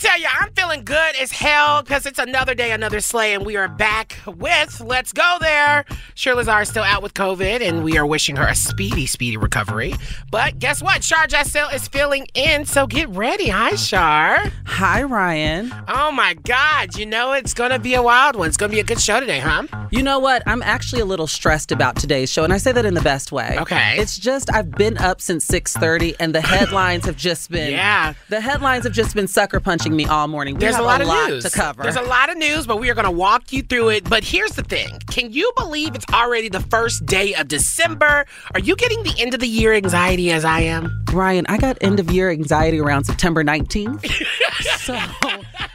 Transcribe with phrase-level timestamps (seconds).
[0.00, 3.58] Tell you, I'm feeling good as hell because it's another day, another sleigh, and we
[3.58, 5.84] are back with Let's Go There.
[6.14, 9.36] Shira Lazar is still out with COVID, and we are wishing her a speedy, speedy
[9.36, 9.94] recovery.
[10.30, 11.04] But guess what?
[11.04, 13.48] Shar Jossell is filling in, so get ready.
[13.48, 14.50] Hi, Shar.
[14.64, 15.70] Hi, Ryan.
[15.86, 18.48] Oh my God, you know it's going to be a wild one.
[18.48, 19.64] It's going to be a good show today, huh?
[19.90, 20.42] You know what?
[20.46, 23.32] I'm actually a little stressed about today's show, and I say that in the best
[23.32, 23.58] way.
[23.60, 23.96] Okay.
[23.98, 28.14] It's just I've been up since 6:30, and the headlines have just been Yeah.
[28.30, 30.54] The headlines have just been sucker punching me all morning.
[30.54, 31.82] We There's a lot of lot news to cover.
[31.82, 34.08] There's a lot of news, but we are going to walk you through it.
[34.08, 38.26] But here's the thing Can you believe it's already the first day of December?
[38.54, 41.04] Are you getting the end of the year anxiety as I am?
[41.12, 44.06] Ryan, I got end of year anxiety around September 19th.
[44.78, 44.94] so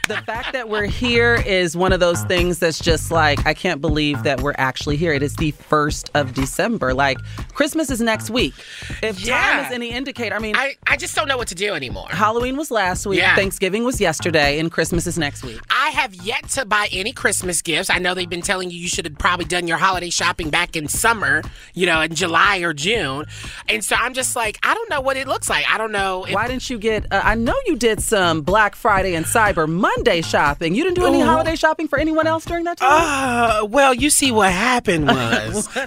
[0.08, 3.82] the fact that we're here is one of those things that's just like, I can't
[3.82, 5.14] believe that we're actually here.
[5.14, 6.94] It is the 1st of December.
[6.94, 7.18] Like,
[7.54, 8.54] Christmas is next week.
[9.02, 9.40] If Yeah.
[9.40, 12.08] time is any indicator, I mean, I, I just don't know what to do anymore.
[12.10, 13.36] Halloween was last week, Yeah.
[13.36, 15.60] Thanksgiving was yesterday, and Christmas is next week.
[15.70, 17.90] I have yet to buy any Christmas gifts.
[17.90, 20.76] I know they've been telling you you should have probably done your holiday shopping back
[20.76, 21.42] in summer,
[21.74, 23.26] you know, in July or June.
[23.68, 25.66] And so I'm just like, I don't know what it looks like.
[25.72, 26.26] I don't know.
[26.26, 27.12] If, Why didn't you get?
[27.12, 30.76] Uh, I know you did some Black Friday and Cyber Monday shopping.
[30.76, 31.26] You didn't do any Ooh.
[31.26, 32.90] holiday shopping for anyone else during that time.
[32.92, 35.68] Uh, well, you see what happened was.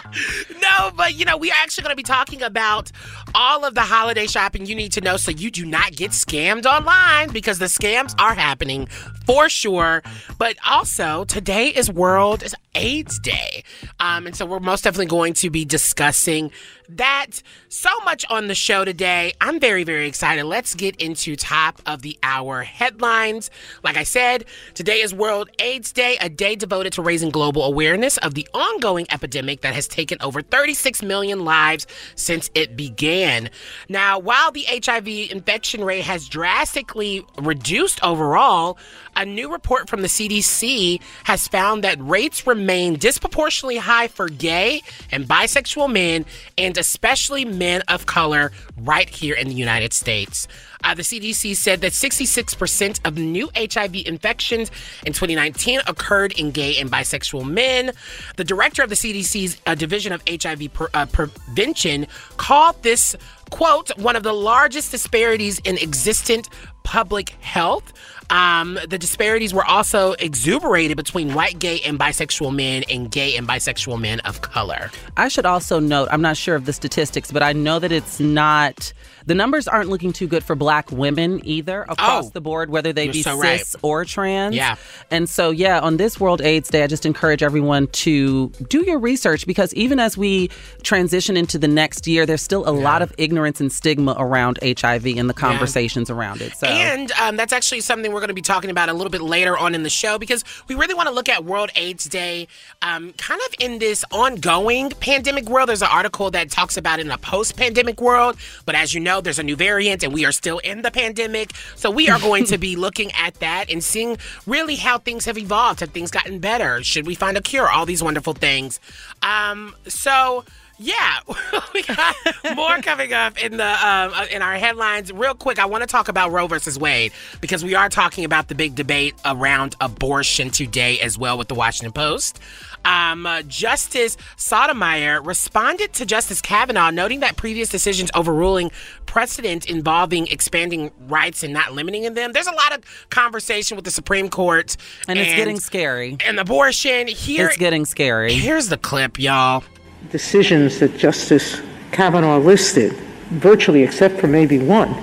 [0.60, 2.90] no, but you know, we are actually going to be talking about
[3.34, 6.66] all of the holiday shopping you need to know so you do not get scammed
[6.66, 8.86] online because the scams are happening
[9.26, 10.02] for sure.
[10.38, 12.44] But also, today is World
[12.74, 13.64] AIDS Day.
[14.00, 16.50] Um, and so we're most definitely going to be discussing
[16.88, 19.32] that so much on the show today.
[19.40, 20.44] I'm very, very excited.
[20.44, 23.50] Let's get into top of the hour headlines.
[23.82, 24.44] Like I said,
[24.74, 29.06] today is World AIDS Day, a day devoted to raising global awareness of the ongoing
[29.10, 33.50] epidemic that has taken over 36 million lives since it began.
[33.88, 38.78] Now, while the HIV infection rate has drastically reduced overall,
[39.16, 44.82] a new report from the CDC has found that rates remain disproportionately high for gay
[45.10, 46.24] and bisexual men,
[46.56, 50.48] and especially men of color, right here in the United States.
[50.84, 54.70] Uh, the CDC said that 66% of new HIV infections
[55.06, 57.92] in 2019 occurred in gay and bisexual men.
[58.36, 62.06] The director of the CDC's uh, Division of HIV uh, Prevention
[62.36, 63.16] called this,
[63.52, 66.48] quote, one of the largest disparities in existent
[66.82, 67.92] public health.
[68.30, 73.46] Um, the disparities were also exuberated between white, gay, and bisexual men and gay and
[73.46, 74.90] bisexual men of color.
[75.18, 78.18] I should also note, I'm not sure of the statistics, but I know that it's
[78.18, 78.92] not,
[79.26, 82.92] the numbers aren't looking too good for black women either across Oh, the board, whether
[82.92, 83.80] they be so cis right.
[83.82, 84.54] or trans.
[84.54, 84.76] Yeah.
[85.10, 88.98] And so, yeah, on this World AIDS Day, I just encourage everyone to do your
[88.98, 90.48] research because even as we
[90.82, 95.06] transition into the next year, there's still a lot of ignorance and stigma around HIV
[95.06, 96.56] and the conversations around it.
[96.56, 99.22] So, And um, that's actually something we're going to be talking about a little bit
[99.22, 102.48] later on in the show because we really want to look at World AIDS Day
[102.82, 105.68] um, kind of in this ongoing pandemic world.
[105.68, 108.36] There's an article that talks about in a post pandemic world.
[108.66, 111.54] But as you know, there's a new variant and we are still in the pandemic.
[111.76, 114.16] So we are going to be looking at that and seeing
[114.46, 115.80] really how things have evolved.
[115.80, 116.82] Have things gotten better?
[116.82, 117.68] Should we find a cure?
[117.68, 118.80] All these wonderful things.
[119.22, 120.44] Um, so.
[120.78, 121.18] Yeah,
[121.74, 122.16] we got
[122.56, 125.12] more coming up in the um, uh, in our headlines.
[125.12, 128.48] Real quick, I want to talk about Roe versus Wade because we are talking about
[128.48, 132.40] the big debate around abortion today as well with the Washington Post.
[132.84, 138.70] Um, uh, Justice Sotomayor responded to Justice Kavanaugh, noting that previous decisions overruling
[139.06, 142.32] precedent involving expanding rights and not limiting them.
[142.32, 144.76] There's a lot of conversation with the Supreme Court,
[145.06, 146.16] and it's getting scary.
[146.26, 147.06] and abortion.
[147.08, 148.32] Here, It's getting scary.
[148.32, 149.62] Here's the clip, y'all.
[150.10, 151.60] decisions that Justice
[151.92, 152.92] Kavanaugh listed,
[153.30, 154.94] virtually except for maybe one,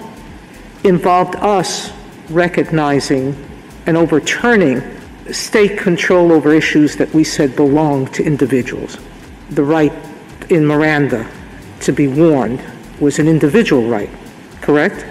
[0.84, 1.92] involved us
[2.30, 3.36] recognizing
[3.86, 4.82] and overturning
[5.34, 8.98] state control over issues that we said belong to individuals.
[9.52, 9.94] The right
[10.50, 11.30] in Miranda
[11.82, 12.62] to be warned
[13.00, 14.10] was an individual right,
[14.62, 15.06] correct?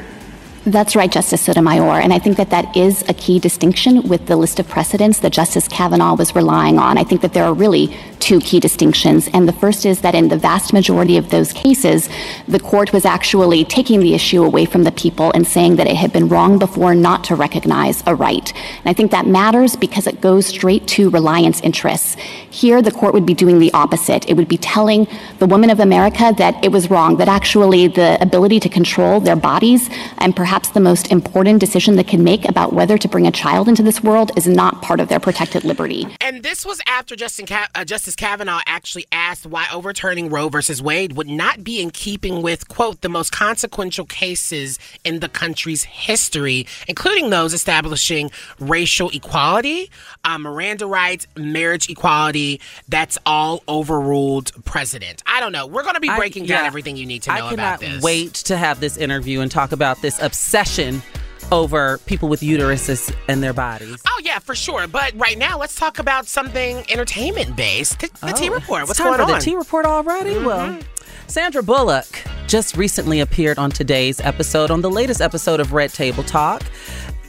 [0.66, 2.00] That's right, Justice Sotomayor.
[2.00, 5.32] And I think that that is a key distinction with the list of precedents that
[5.32, 6.98] Justice Kavanaugh was relying on.
[6.98, 7.96] I think that there are really
[8.28, 9.26] two key distinctions.
[9.32, 12.10] And the first is that in the vast majority of those cases,
[12.46, 15.96] the court was actually taking the issue away from the people and saying that it
[15.96, 18.52] had been wrong before not to recognize a right.
[18.80, 22.16] And I think that matters because it goes straight to reliance interests.
[22.50, 24.28] Here, the court would be doing the opposite.
[24.28, 25.08] It would be telling
[25.38, 29.36] the women of America that it was wrong, that actually the ability to control their
[29.36, 29.88] bodies
[30.18, 33.68] and perhaps the most important decision they can make about whether to bring a child
[33.68, 36.06] into this world is not part of their protected liberty.
[36.20, 41.14] And this was after Justin uh, Justice Kavanaugh actually asked why overturning Roe versus Wade
[41.14, 46.66] would not be in keeping with, quote, the most consequential cases in the country's history,
[46.88, 49.90] including those establishing racial equality,
[50.24, 52.60] uh, Miranda rights, marriage equality.
[52.88, 55.22] That's all overruled precedent.
[55.24, 55.66] I don't know.
[55.66, 57.88] We're going to be breaking I, yeah, down everything you need to know about this.
[57.88, 61.02] I cannot wait to have this interview and talk about this obsession
[61.50, 64.02] over people with uteruses and their bodies.
[64.06, 64.86] Oh yeah, for sure.
[64.86, 68.00] But right now, let's talk about something entertainment based.
[68.00, 68.86] The, the oh, T report.
[68.86, 69.28] What's going on?
[69.28, 70.34] The T report already.
[70.34, 70.44] Mm-hmm.
[70.44, 70.78] Well.
[71.26, 72.06] Sandra Bullock
[72.46, 76.62] just recently appeared on today's episode, on the latest episode of Red Table Talk.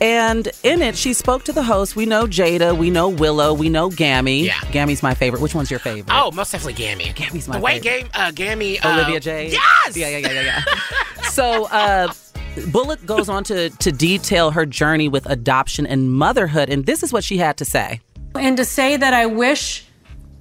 [0.02, 1.98] And in it, she spoke to the host.
[1.98, 4.46] We know Jada, we know Willow, we know Gammy.
[4.46, 4.60] Yeah.
[4.72, 5.42] Gammy's my favorite.
[5.42, 6.06] Which one's your favorite?
[6.10, 7.12] Oh, most definitely Gammy.
[7.14, 7.60] Gammy's my favorite.
[7.60, 7.80] the way.
[7.80, 8.80] Game, uh, Gammy.
[8.80, 9.52] Uh, Olivia Jade?
[9.52, 9.98] Yes!
[9.98, 11.24] Yeah, yeah, yeah, yeah, yeah.
[11.24, 12.14] so, uh,
[12.68, 17.14] Bullock goes on to, to detail her journey with adoption and motherhood, and this is
[17.14, 18.02] what she had to say.
[18.36, 19.86] And to say that I wish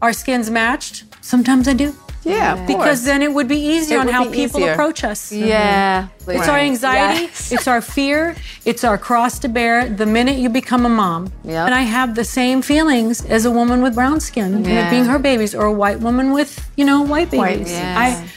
[0.02, 1.94] our skins matched, sometimes I do.
[2.24, 4.72] Yeah, because then it would be easier it on how people easier.
[4.72, 5.32] approach us.
[5.32, 6.30] Yeah, mm-hmm.
[6.30, 6.48] it's right.
[6.48, 7.52] our anxiety, yes.
[7.52, 9.88] it's our fear, it's our cross to bear.
[9.88, 11.66] The minute you become a mom, yep.
[11.66, 14.90] and I have the same feelings as a woman with brown skin, yeah.
[14.90, 17.68] being her babies, or a white woman with you know white babies.
[17.68, 17.94] White, yeah.
[17.98, 18.28] I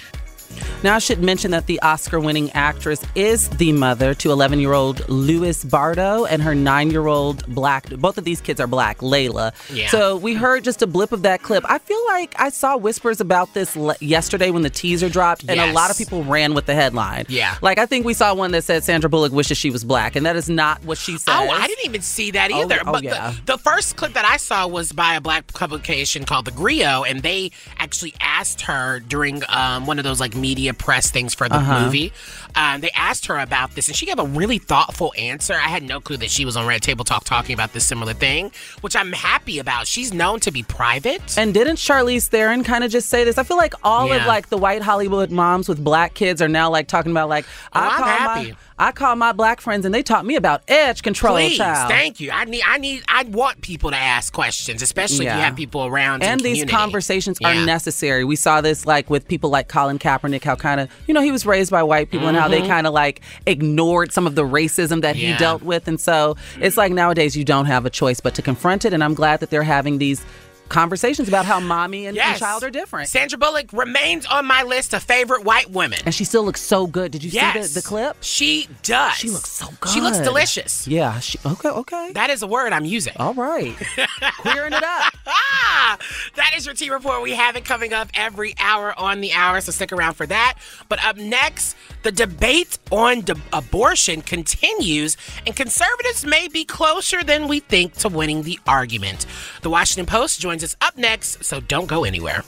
[0.84, 4.74] now, I should mention that the Oscar winning actress is the mother to 11 year
[4.74, 9.00] old Louis Bardo and her nine year old black, both of these kids are black,
[9.00, 9.54] Layla.
[9.74, 9.88] Yeah.
[9.90, 11.64] So we heard just a blip of that clip.
[11.70, 15.70] I feel like I saw whispers about this yesterday when the teaser dropped, and yes.
[15.70, 17.26] a lot of people ran with the headline.
[17.30, 17.58] Yeah.
[17.62, 20.26] Like, I think we saw one that said Sandra Bullock wishes she was black, and
[20.26, 21.34] that is not what she said.
[21.36, 22.80] Oh, I didn't even see that oh, either.
[22.80, 23.36] Oh, oh, but yeah.
[23.46, 27.04] the, the first clip that I saw was by a black publication called The Grio,
[27.04, 31.48] and they actually asked her during um, one of those like media press things for
[31.48, 31.86] the uh-huh.
[31.86, 32.12] movie.
[32.56, 35.54] Um, they asked her about this, and she gave a really thoughtful answer.
[35.54, 38.14] I had no clue that she was on Red Table Talk talking about this similar
[38.14, 38.52] thing,
[38.82, 39.88] which I'm happy about.
[39.88, 41.38] She's known to be private.
[41.38, 43.38] And didn't Charlize Theron kind of just say this?
[43.38, 44.18] I feel like all yeah.
[44.18, 47.46] of like the white Hollywood moms with black kids are now like talking about like
[47.74, 48.52] oh, I am happy.
[48.52, 51.36] My, I call my black friends and they taught me about edge control.
[51.36, 51.88] Please, child.
[51.88, 52.32] thank you.
[52.32, 55.34] I need, I need, I want people to ask questions, especially yeah.
[55.34, 56.24] if you have people around.
[56.24, 56.74] And these community.
[56.74, 57.62] conversations yeah.
[57.62, 58.26] are necessary.
[58.26, 61.30] We saw this like with people like Colin Kaepernick, how kind of you know he
[61.30, 62.30] was raised by white people mm-hmm.
[62.30, 62.70] and how they mm-hmm.
[62.70, 65.34] kind of like ignored some of the racism that yeah.
[65.34, 68.42] he dealt with, and so it's like nowadays you don't have a choice but to
[68.42, 68.94] confront it.
[68.94, 70.26] And I'm glad that they're having these
[70.72, 72.30] conversations about how mommy and, yes.
[72.30, 73.10] and, child are different.
[73.10, 76.00] Sandra Bullock remains on my list of favorite white women.
[76.06, 77.12] And she still looks so good.
[77.12, 77.54] Did you yes.
[77.54, 78.18] see the, the, clip?
[78.22, 79.14] She does.
[79.14, 79.92] She looks so good.
[79.92, 80.88] She looks delicious.
[80.88, 81.20] Yeah.
[81.20, 82.12] She, okay, okay.
[82.14, 83.14] That is a word I'm using.
[83.18, 83.76] All right.
[84.40, 85.14] Queering it up.
[85.28, 85.98] ah,
[86.36, 87.22] that is your T Report.
[87.22, 90.58] We have it coming up every hour on the hour, so stick around for that.
[90.88, 97.48] But up next, the debate on de- abortion continues, and conservatives may be closer than
[97.48, 99.26] we think to winning the argument.
[99.62, 102.44] The Washington Post joins us up next, so don't go anywhere.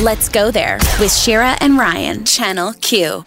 [0.00, 3.24] Let's go there with Shira and Ryan, Channel Q.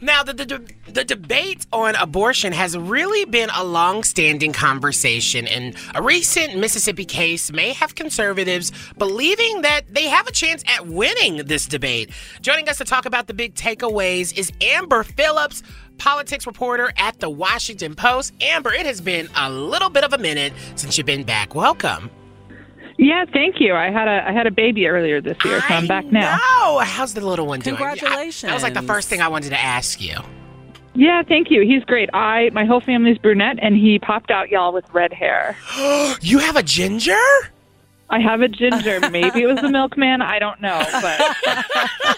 [0.00, 0.62] Now, the, the,
[0.92, 7.04] the debate on abortion has really been a long standing conversation, and a recent Mississippi
[7.04, 12.10] case may have conservatives believing that they have a chance at winning this debate.
[12.42, 15.64] Joining us to talk about the big takeaways is Amber Phillips,
[15.98, 18.34] politics reporter at the Washington Post.
[18.40, 21.56] Amber, it has been a little bit of a minute since you've been back.
[21.56, 22.08] Welcome.
[22.98, 23.74] Yeah, thank you.
[23.74, 26.36] I had a I had a baby earlier this year, so I'm back now.
[26.40, 27.76] Oh, how's the little one doing?
[27.76, 28.44] Congratulations.
[28.44, 30.16] I, that was like the first thing I wanted to ask you.
[30.94, 31.62] Yeah, thank you.
[31.62, 32.10] He's great.
[32.12, 35.56] I my whole family's brunette, and he popped out y'all with red hair.
[36.20, 37.14] you have a ginger?
[38.10, 39.00] I have a ginger.
[39.10, 40.22] Maybe it was the milkman.
[40.22, 41.36] I don't know, but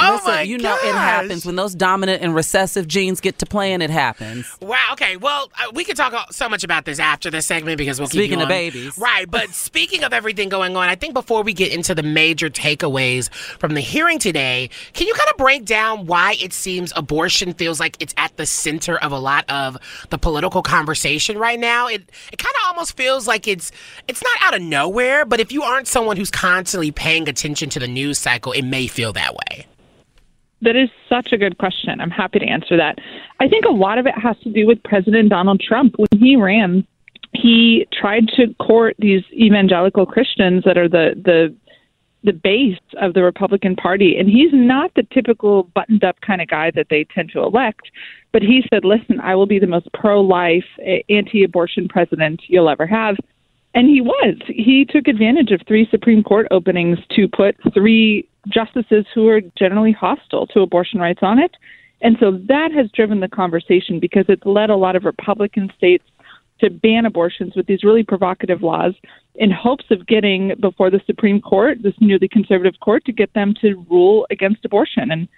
[0.00, 3.46] Oh Listen, my you know it happens when those dominant and recessive genes get to
[3.46, 3.80] playing.
[3.80, 4.46] It happens.
[4.60, 4.76] Wow.
[4.92, 5.16] Okay.
[5.16, 8.20] Well, uh, we could talk so much about this after this segment because we'll keep
[8.20, 8.96] Speaking you of babies.
[8.98, 9.28] right?
[9.28, 13.30] But speaking of everything going on, I think before we get into the major takeaways
[13.32, 17.80] from the hearing today, can you kind of break down why it seems abortion feels
[17.80, 19.78] like it's at the center of a lot of
[20.10, 21.88] the political conversation right now?
[21.88, 23.72] It it kind of almost feels like it's
[24.06, 24.87] it's not out of nowhere,
[25.24, 28.86] but if you aren't someone who's constantly paying attention to the news cycle, it may
[28.86, 29.66] feel that way.
[30.62, 32.00] That is such a good question.
[32.00, 32.98] I'm happy to answer that.
[33.38, 35.94] I think a lot of it has to do with President Donald Trump.
[35.96, 36.86] When he ran,
[37.32, 41.54] he tried to court these evangelical Christians that are the the
[42.24, 46.48] the base of the Republican Party, and he's not the typical buttoned up kind of
[46.48, 47.82] guy that they tend to elect.
[48.32, 50.66] But he said, "Listen, I will be the most pro life,
[51.08, 53.16] anti abortion president you'll ever have."
[53.78, 54.34] And he was.
[54.48, 59.92] He took advantage of three Supreme Court openings to put three justices who are generally
[59.92, 61.52] hostile to abortion rights on it.
[62.00, 66.02] And so that has driven the conversation because it's led a lot of Republican states
[66.58, 68.94] to ban abortions with these really provocative laws
[69.36, 73.54] in hopes of getting before the Supreme Court, this newly conservative court, to get them
[73.60, 75.12] to rule against abortion.
[75.12, 75.28] And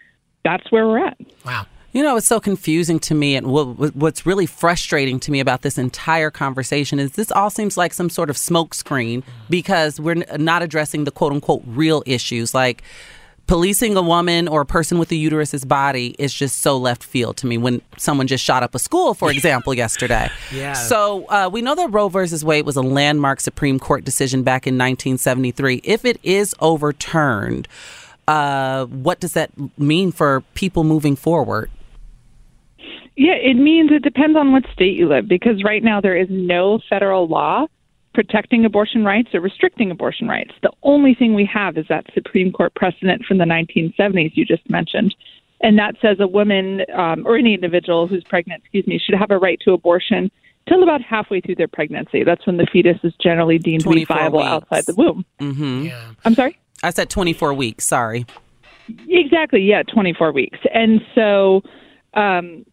[0.47, 1.19] that's where we're at.
[1.45, 1.67] Wow.
[1.93, 5.77] You know, it's so confusing to me, and what's really frustrating to me about this
[5.77, 11.03] entire conversation is this all seems like some sort of smokescreen because we're not addressing
[11.03, 12.55] the quote unquote real issues.
[12.55, 12.85] Like
[13.49, 17.37] policing a woman or a person with a uterus's body is just so left field
[17.39, 20.31] to me when someone just shot up a school, for example, yesterday.
[20.53, 20.75] Yeah.
[20.75, 24.69] So uh, we know that Roe versus Wade was a landmark Supreme Court decision back
[24.69, 25.81] in 1973.
[25.83, 27.67] If it is overturned,
[28.29, 31.69] uh, what does that mean for people moving forward?
[33.17, 36.29] Yeah, it means it depends on what state you live because right now there is
[36.31, 37.67] no federal law
[38.15, 40.53] protecting abortion rights or restricting abortion rights.
[40.63, 44.69] The only thing we have is that Supreme Court precedent from the 1970s you just
[44.69, 45.15] mentioned.
[45.63, 49.31] And that says a woman um, or any individual who's pregnant, excuse me, should have
[49.31, 50.31] a right to abortion
[50.69, 52.25] till about halfway through their pregnancy.
[52.25, 54.49] That's when the fetus is generally deemed to be viable weeks.
[54.49, 55.25] outside the womb.
[55.39, 55.83] Mm-hmm.
[55.85, 56.13] Yeah.
[56.25, 56.59] I'm sorry?
[56.83, 57.85] I said 24 weeks.
[57.85, 58.25] Sorry.
[59.09, 60.59] Exactly, yeah, 24 weeks.
[60.73, 61.63] And so
[62.15, 62.65] um,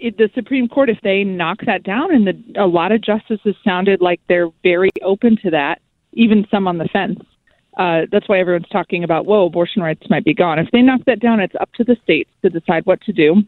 [0.00, 3.54] it, the Supreme Court, if they knock that down, and the, a lot of justices
[3.64, 5.80] sounded like they're very open to that,
[6.12, 7.20] even some on the fence.
[7.76, 10.58] Uh, that's why everyone's talking about, whoa, abortion rights might be gone.
[10.58, 13.42] If they knock that down, it's up to the states to decide what to do.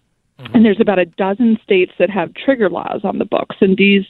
[0.55, 4.05] And there's about a dozen states that have trigger laws on the books, and these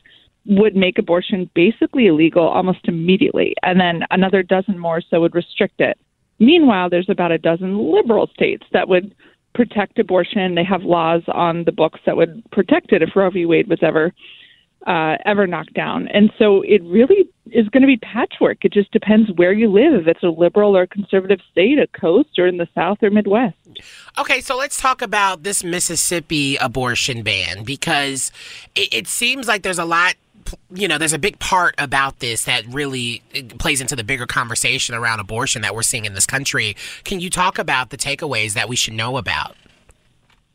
[0.47, 3.55] would make abortion basically illegal almost immediately.
[3.63, 5.99] And then another dozen more so would restrict it.
[6.39, 9.15] Meanwhile, there's about a dozen liberal states that would
[9.54, 10.54] protect abortion.
[10.54, 13.47] They have laws on the books that would protect it if Roe v.
[13.47, 14.12] Wade was ever
[14.87, 16.09] uh, ever knocked down.
[16.09, 18.64] And so it really is going to be patchwork.
[18.64, 19.94] It just depends where you live.
[20.00, 23.56] If it's a liberal or conservative state, a coast, or in the South or Midwest.
[24.18, 28.32] Okay, so let's talk about this Mississippi abortion ban because
[28.75, 30.14] it, it seems like there's a lot.
[30.73, 33.23] You know, there's a big part about this that really
[33.59, 36.77] plays into the bigger conversation around abortion that we're seeing in this country.
[37.05, 39.57] Can you talk about the takeaways that we should know about?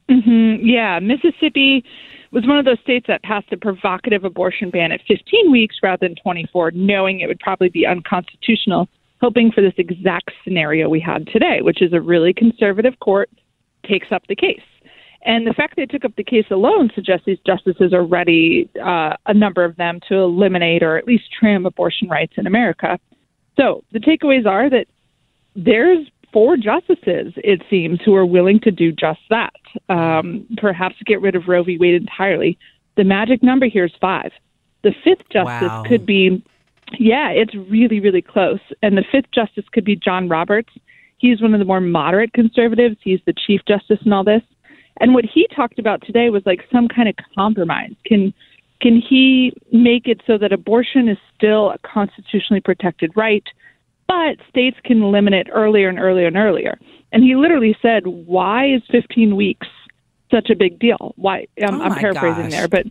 [0.09, 1.83] hmm Yeah, Mississippi
[2.31, 6.07] was one of those states that passed a provocative abortion ban at 15 weeks rather
[6.07, 8.89] than 24, knowing it would probably be unconstitutional,
[9.21, 13.29] hoping for this exact scenario we had today, which is a really conservative court
[13.87, 14.61] takes up the case.
[15.23, 19.15] And the fact they took up the case alone suggests these justices are ready, uh,
[19.25, 22.99] a number of them, to eliminate or at least trim abortion rights in America.
[23.57, 24.85] So the takeaways are that
[25.55, 29.55] there's four justices, it seems, who are willing to do just that.
[29.89, 31.77] Um, perhaps get rid of Roe v.
[31.77, 32.57] Wade entirely.
[32.95, 34.31] The magic number here is five.
[34.83, 35.83] The fifth justice Wow.
[35.87, 36.43] could be,
[36.99, 38.59] yeah, it's really, really close.
[38.83, 40.69] And the fifth justice could be John Roberts.
[41.17, 42.97] He's one of the more moderate conservatives.
[43.01, 44.43] He's the chief justice in all this.
[44.99, 47.93] And what he talked about today was like some kind of compromise.
[48.05, 48.33] Can
[48.81, 53.43] can he make it so that abortion is still a constitutionally protected right,
[54.07, 56.77] but states can limit it earlier and earlier and earlier?
[57.11, 59.67] And he literally said, "Why is 15 weeks
[60.29, 61.13] such a big deal?
[61.15, 62.51] Why?" I'm, Oh I'm paraphrasing gosh.
[62.51, 62.85] there, but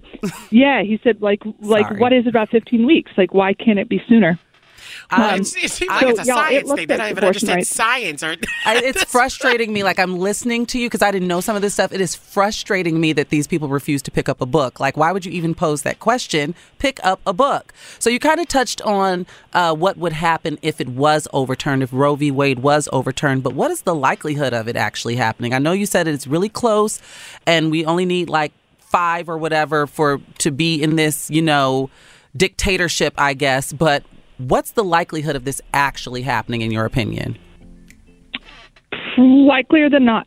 [0.50, 3.12] yeah, he said, "Like, like, what is it about 15 weeks?
[3.16, 4.38] Like, why can't it be sooner?"
[5.10, 6.88] Well, Um, it, it seems so, like it's a y'all, it science looks thing.
[6.88, 7.68] They like don't even understand rights.
[7.70, 8.22] science.
[8.22, 9.82] Or I, it's frustrating me.
[9.82, 11.92] Like I'm listening to you because I didn't know some of this stuff.
[11.92, 14.80] It is frustrating me that these people refuse to pick up a book.
[14.80, 16.54] Like, why would you even pose that question?
[16.78, 17.72] Pick up a book.
[17.98, 21.90] So you kind of touched on uh, what would happen if it was overturned, if
[21.92, 22.30] Roe v.
[22.30, 23.42] Wade was overturned.
[23.42, 25.52] But what is the likelihood of it actually happening?
[25.54, 27.00] I know you said it's really close,
[27.46, 31.90] and we only need like five or whatever for to be in this, you know,
[32.36, 33.72] dictatorship, I guess.
[33.72, 34.04] But
[34.38, 37.36] what's the likelihood of this actually happening, in your opinion?
[39.18, 40.26] Likelier than not.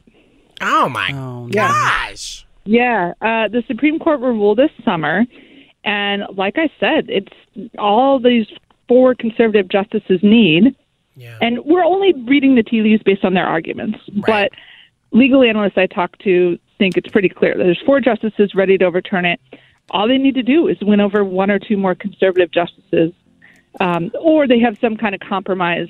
[0.61, 1.49] Oh my Oh, no.
[1.49, 2.45] gosh.
[2.65, 5.25] Yeah, uh, the Supreme Court will rule this summer,
[5.83, 7.31] and like I said, it's
[7.77, 8.45] all these
[8.87, 10.75] four conservative justices need,
[11.15, 11.37] Yeah.
[11.41, 13.99] and we're only reading the tea leaves based on their arguments.
[14.27, 14.51] But
[15.11, 17.55] legal analysts I talk to think it's pretty clear.
[17.57, 19.39] There's four justices ready to overturn it.
[19.91, 23.11] All they need to do is win over one or two more conservative justices,
[23.79, 25.89] um, or they have some kind of compromise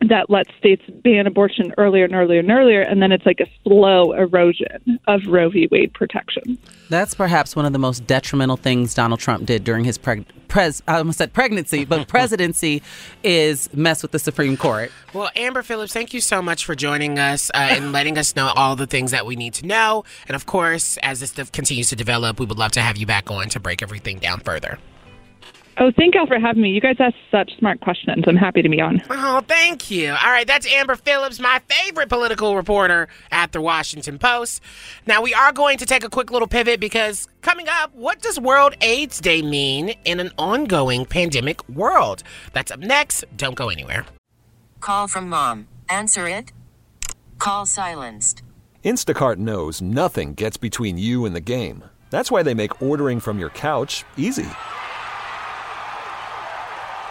[0.00, 3.46] that lets states ban abortion earlier and earlier and earlier, and then it's like a
[3.64, 5.68] slow erosion of Roe v.
[5.70, 6.56] Wade protection.
[6.88, 10.82] That's perhaps one of the most detrimental things Donald Trump did during his preg- pres-
[10.86, 12.82] I almost said pregnancy, but presidency
[13.24, 14.92] is mess with the Supreme Court.
[15.12, 18.52] Well, Amber Phillips, thank you so much for joining us uh, and letting us know
[18.54, 20.04] all the things that we need to know.
[20.28, 23.06] And of course, as this stuff continues to develop, we would love to have you
[23.06, 24.78] back on to break everything down further.
[25.80, 26.70] Oh, thank y'all for having me.
[26.70, 28.24] You guys ask such smart questions.
[28.26, 29.00] I'm happy to be on.
[29.10, 30.10] Oh, thank you.
[30.10, 34.60] All right, that's Amber Phillips, my favorite political reporter at the Washington Post.
[35.06, 38.40] Now, we are going to take a quick little pivot because coming up, what does
[38.40, 42.24] World AIDS Day mean in an ongoing pandemic world?
[42.52, 43.24] That's up next.
[43.36, 44.04] Don't go anywhere.
[44.80, 45.68] Call from mom.
[45.88, 46.52] Answer it.
[47.38, 48.42] Call silenced.
[48.84, 51.84] Instacart knows nothing gets between you and the game.
[52.10, 54.48] That's why they make ordering from your couch easy.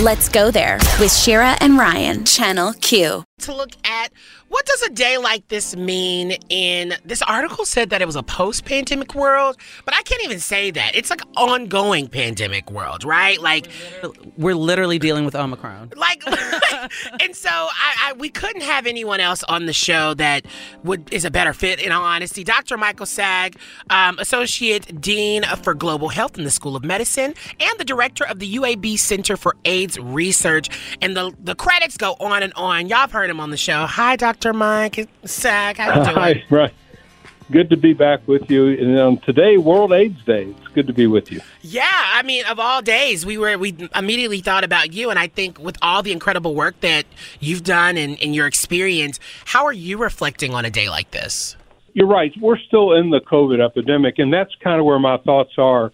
[0.00, 3.24] Let's go there with Shira and Ryan, Channel Q.
[3.42, 4.12] to look at
[4.48, 8.22] what does a day like this mean in this article said that it was a
[8.22, 10.94] post-pandemic world but i can't even say that.
[10.94, 13.40] It's like ongoing pandemic world right?
[13.40, 13.68] Like
[14.36, 15.92] We're literally dealing with Omicron.
[15.96, 16.22] like
[17.20, 20.44] and so I, I we couldn't have anyone else on the show that
[20.84, 22.44] would is a better fit in all honesty.
[22.44, 23.56] Dr michael Saag
[23.90, 28.38] um, associate dean for global health in the school of medicine and the director of
[28.38, 30.68] the uab center for aids research.
[31.00, 32.88] And the the credits go on and on.
[32.88, 36.44] Y'all have heard him on the show hi dr mike Saag how you doing Hi,
[36.50, 36.74] right.
[37.50, 38.68] Good to be back with you.
[38.68, 40.44] And um, today, World AIDS Day.
[40.44, 41.40] It's good to be with you.
[41.60, 45.26] Yeah, I mean, of all days, we were we immediately thought about you, and I
[45.26, 47.04] think with all the incredible work that
[47.40, 51.56] you've done and, and your experience, how are you reflecting on a day like this?
[51.92, 52.32] You're right.
[52.40, 55.92] We're still in the COVID epidemic, and that's kind of where my thoughts are.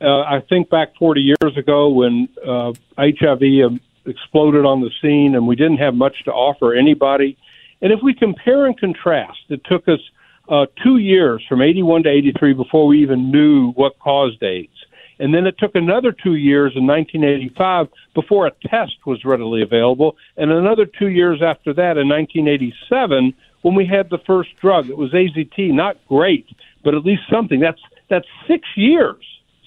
[0.00, 5.34] Uh, I think back 40 years ago when uh, HIV um, exploded on the scene,
[5.34, 7.36] and we didn't have much to offer anybody.
[7.80, 10.00] And if we compare and contrast, it took us
[10.48, 14.70] uh, two years from 81 to 83 before we even knew what caused AIDS.
[15.18, 20.16] And then it took another two years in 1985 before a test was readily available,
[20.36, 24.90] and another two years after that in 1987 when we had the first drug.
[24.90, 26.46] It was AZT, not great,
[26.84, 27.60] but at least something.
[27.60, 29.24] That's that's six years.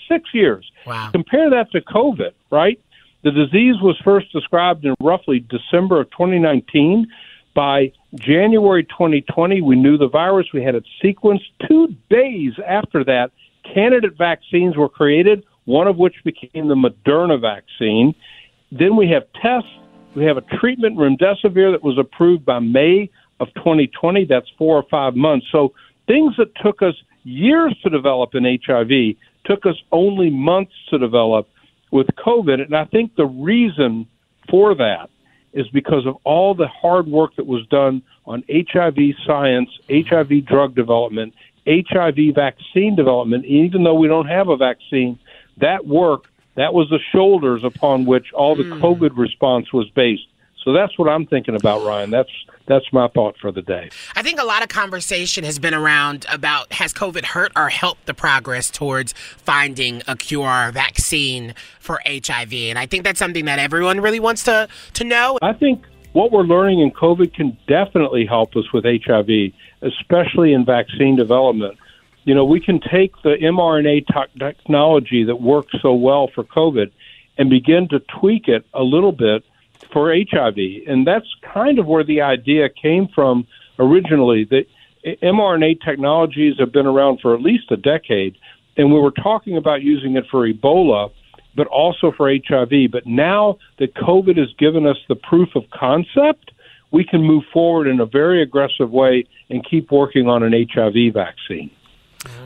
[0.10, 0.70] Six years.
[0.86, 1.10] Wow.
[1.12, 2.80] Compare that to COVID, right?
[3.26, 7.08] The disease was first described in roughly December of 2019.
[7.56, 10.46] By January 2020, we knew the virus.
[10.54, 11.50] We had it sequenced.
[11.68, 13.32] Two days after that,
[13.74, 18.14] candidate vaccines were created, one of which became the Moderna vaccine.
[18.72, 19.70] Then we have tests.
[20.14, 23.10] We have a treatment, remdesivir, that was approved by May
[23.40, 24.26] of 2020.
[24.26, 25.48] That's four or five months.
[25.52, 25.74] So
[26.06, 31.48] things that took us years to develop in HIV took us only months to develop
[31.92, 32.62] with COVID.
[32.62, 34.08] And I think the reason
[34.50, 35.10] for that
[35.54, 40.76] is because of all the hard work that was done on HIV science, HIV drug
[40.76, 41.34] development,
[41.68, 43.46] HIV vaccine development.
[43.46, 45.18] Even though we don't have a vaccine,
[45.58, 48.84] that work, that was the shoulders upon which all the hmm.
[48.84, 50.28] COVID response was based.
[50.64, 52.10] So that's what I'm thinking about, Ryan.
[52.10, 52.30] That's
[52.68, 53.90] that's my thought for the day.
[54.16, 58.06] I think a lot of conversation has been around about has COVID hurt or helped
[58.06, 63.46] the progress towards finding a cure or vaccine for HIV, and I think that's something
[63.46, 65.38] that everyone really wants to to know.
[65.42, 69.52] I think what we're learning in COVID can definitely help us with HIV,
[69.82, 71.78] especially in vaccine development.
[72.24, 74.06] You know, we can take the mRNA
[74.40, 76.92] technology that works so well for COVID
[77.38, 79.44] and begin to tweak it a little bit
[79.96, 80.58] for HIV.
[80.88, 83.48] And that's kind of where the idea came from
[83.80, 84.44] originally.
[84.44, 84.66] That
[85.24, 88.36] mRNA technologies have been around for at least a decade,
[88.76, 91.12] and we were talking about using it for Ebola,
[91.56, 92.92] but also for HIV.
[92.92, 96.52] But now that COVID has given us the proof of concept,
[96.92, 101.14] we can move forward in a very aggressive way and keep working on an HIV
[101.14, 101.72] vaccine.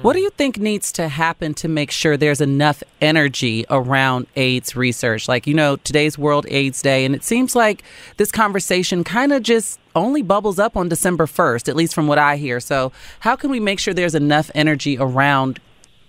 [0.02, 4.76] What do you think needs to happen to make sure there's enough energy around AIDS
[4.76, 5.28] research?
[5.28, 7.84] Like, you know, today's World AIDS Day, and it seems like
[8.18, 12.18] this conversation kind of just only bubbles up on December 1st, at least from what
[12.18, 12.60] I hear.
[12.60, 15.60] So, how can we make sure there's enough energy around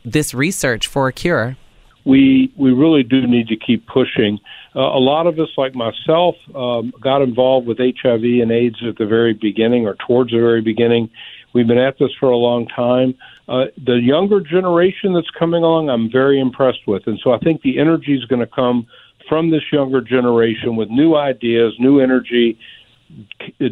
[0.04, 1.56] this research for a cure?
[2.04, 4.38] We, we really do need to keep pushing.
[4.74, 8.96] Uh, a lot of us, like myself, um, got involved with HIV and AIDS at
[8.96, 11.10] the very beginning or towards the very beginning.
[11.52, 13.14] We've been at this for a long time.
[13.48, 17.06] Uh, the younger generation that's coming along, I'm very impressed with.
[17.06, 18.86] And so I think the energy is going to come
[19.28, 22.58] from this younger generation with new ideas, new energy,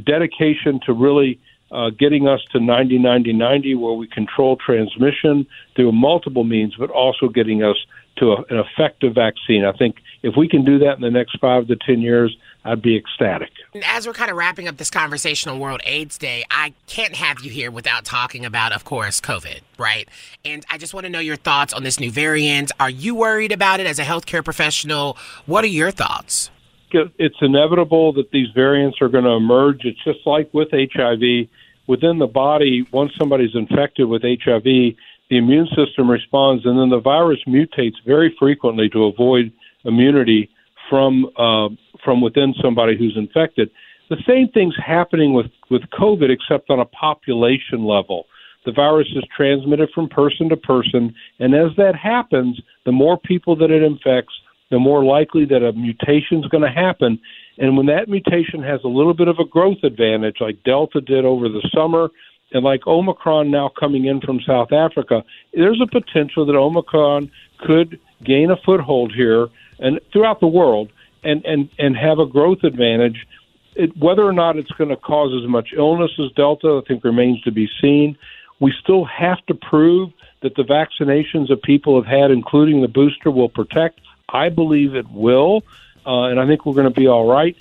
[0.05, 1.38] dedication to really
[1.71, 6.91] uh, getting us to 90 90 90, where we control transmission through multiple means, but
[6.91, 7.77] also getting us
[8.17, 9.64] to a, an effective vaccine.
[9.64, 12.83] I think if we can do that in the next five to 10 years, I'd
[12.83, 13.51] be ecstatic.
[13.85, 17.41] As we're kind of wrapping up this conversation on World AIDS Day, I can't have
[17.41, 20.09] you here without talking about, of course, COVID, right?
[20.43, 22.73] And I just want to know your thoughts on this new variant.
[22.81, 25.19] Are you worried about it as a healthcare professional?
[25.45, 26.51] What are your thoughts?
[26.93, 29.85] It's inevitable that these variants are going to emerge.
[29.85, 31.49] It's just like with HIV.
[31.87, 34.97] Within the body, once somebody's infected with HIV, the
[35.31, 39.53] immune system responds, and then the virus mutates very frequently to avoid
[39.85, 40.49] immunity
[40.88, 41.68] from uh,
[42.05, 43.70] from within somebody who's infected.
[44.11, 48.27] The same thing's happening with with COVID, except on a population level.
[48.64, 53.57] The virus is transmitted from person to person, and as that happens, the more people
[53.57, 54.35] that it infects,
[54.70, 57.18] the more likely that a mutation is going to happen.
[57.59, 61.24] And when that mutation has a little bit of a growth advantage, like Delta did
[61.24, 62.11] over the summer,
[62.53, 65.22] and like Omicron now coming in from South Africa,
[65.53, 69.48] there's a potential that Omicron could gain a foothold here
[69.79, 70.91] and throughout the world
[71.23, 73.27] and and and have a growth advantage.
[73.75, 77.05] It, whether or not it's going to cause as much illness as Delta, I think
[77.05, 78.19] remains to be seen.
[78.59, 80.11] We still have to prove
[80.41, 84.01] that the vaccinations that people have had, including the booster, will protect.
[84.29, 85.62] I believe it will,
[86.05, 87.57] uh, and I think we're going to be all right.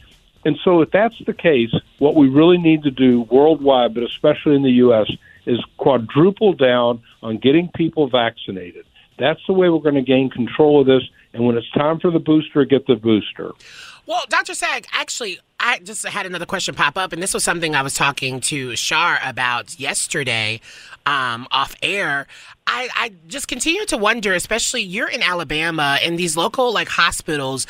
[0.45, 4.55] And so, if that's the case, what we really need to do worldwide, but especially
[4.55, 5.11] in the U.S.,
[5.45, 8.85] is quadruple down on getting people vaccinated.
[9.17, 11.03] That's the way we're going to gain control of this.
[11.37, 13.51] And when it's time for the booster, get the booster.
[14.07, 14.53] Well, Dr.
[14.53, 17.93] Saag, actually, I just had another question pop up, and this was something I was
[17.93, 20.61] talking to Shar about yesterday
[21.05, 22.25] um, off air.
[22.65, 27.67] I, I just continue to wonder, especially you're in Alabama, and these local like hospitals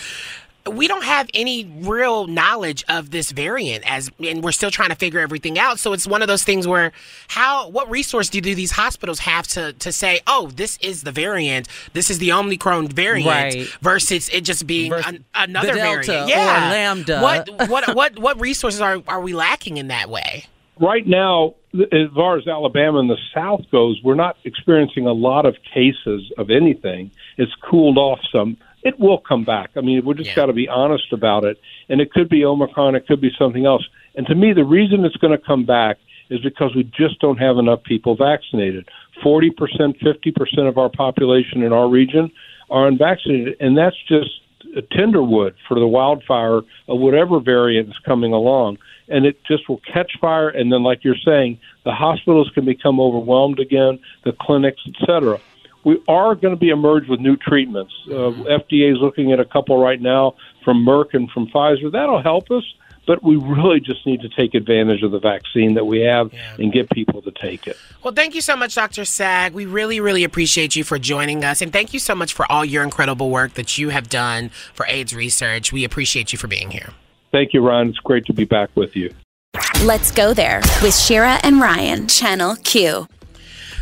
[0.69, 4.95] we don't have any real knowledge of this variant as and we're still trying to
[4.95, 5.79] figure everything out.
[5.79, 6.91] So it's one of those things where
[7.27, 11.11] how what resource do, do these hospitals have to to say oh this is the
[11.11, 13.67] variant this is the omicron variant right.
[13.81, 16.29] versus it just being an, another variant?
[16.29, 16.69] Yeah.
[16.71, 17.21] Lambda.
[17.21, 20.45] What what what what resources are are we lacking in that way?
[20.79, 25.45] Right now as far as Alabama and the South goes, we're not experiencing a lot
[25.45, 27.11] of cases of anything.
[27.37, 29.71] It's cooled off some it will come back.
[29.75, 30.35] I mean, we just yeah.
[30.35, 31.59] got to be honest about it.
[31.89, 33.87] And it could be Omicron, it could be something else.
[34.15, 35.97] And to me, the reason it's going to come back
[36.29, 38.87] is because we just don't have enough people vaccinated.
[39.23, 39.51] 40%,
[40.01, 42.31] 50% of our population in our region
[42.69, 43.55] are unvaccinated.
[43.59, 44.29] And that's just
[44.75, 48.77] a tenderwood for the wildfire of whatever variant is coming along.
[49.07, 50.49] And it just will catch fire.
[50.49, 55.39] And then, like you're saying, the hospitals can become overwhelmed again, the clinics, et cetera
[55.83, 57.93] we are going to be emerged with new treatments.
[58.07, 61.91] Uh, FDA is looking at a couple right now from Merck and from Pfizer.
[61.91, 62.63] That'll help us,
[63.05, 66.55] but we really just need to take advantage of the vaccine that we have yeah.
[66.59, 67.77] and get people to take it.
[68.03, 69.03] Well, thank you so much, Dr.
[69.03, 69.53] Saag.
[69.53, 72.65] We really, really appreciate you for joining us, and thank you so much for all
[72.65, 75.71] your incredible work that you have done for AIDS research.
[75.71, 76.89] We appreciate you for being here.
[77.31, 77.89] Thank you, Ryan.
[77.89, 79.13] It's great to be back with you.
[79.83, 83.07] Let's go there with Shira and Ryan, Channel Q.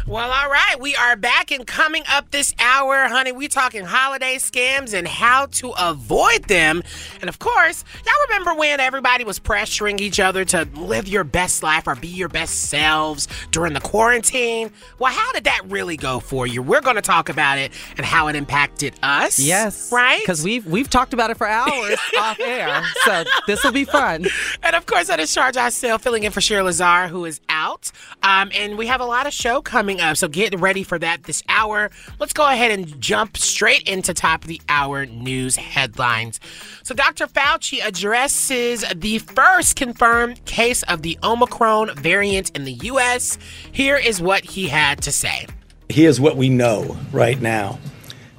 [0.07, 0.75] Well, all right.
[0.79, 3.31] We are back and coming up this hour, honey.
[3.31, 6.83] We talking holiday scams and how to avoid them.
[7.21, 11.63] And of course, y'all remember when everybody was pressuring each other to live your best
[11.63, 14.69] life or be your best selves during the quarantine?
[14.99, 16.61] Well, how did that really go for you?
[16.61, 19.39] We're going to talk about it and how it impacted us.
[19.39, 19.91] Yes.
[19.91, 20.21] Right?
[20.21, 22.83] Because we've we've talked about it for hours off air.
[23.05, 24.27] So this will be fun.
[24.61, 27.91] And of course, that is Shar Jossell filling in for Shira Lazar, who is out.
[28.21, 30.17] Um, and we have a lot of show coming up.
[30.17, 31.91] So get ready for that this hour.
[32.19, 36.39] Let's go ahead and jump straight into top of the hour news headlines.
[36.83, 37.27] So Dr.
[37.27, 43.37] Fauci addresses the first confirmed case of the Omicron variant in the U.S.
[43.71, 45.47] Here is what he had to say.
[45.89, 47.79] Here's what we know right now.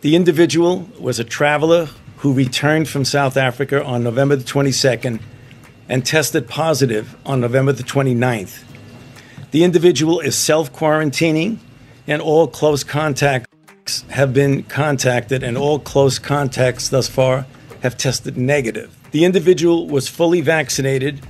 [0.00, 1.88] The individual was a traveler
[2.18, 5.20] who returned from South Africa on November the 22nd
[5.88, 8.64] and tested positive on November the 29th.
[9.52, 11.58] The individual is self quarantining,
[12.06, 17.46] and all close contacts have been contacted, and all close contacts thus far
[17.82, 18.96] have tested negative.
[19.12, 21.24] The individual was fully vaccinated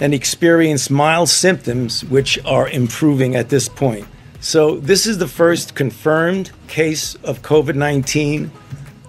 [0.00, 4.06] and experienced mild symptoms, which are improving at this point.
[4.40, 8.50] So, this is the first confirmed case of COVID 19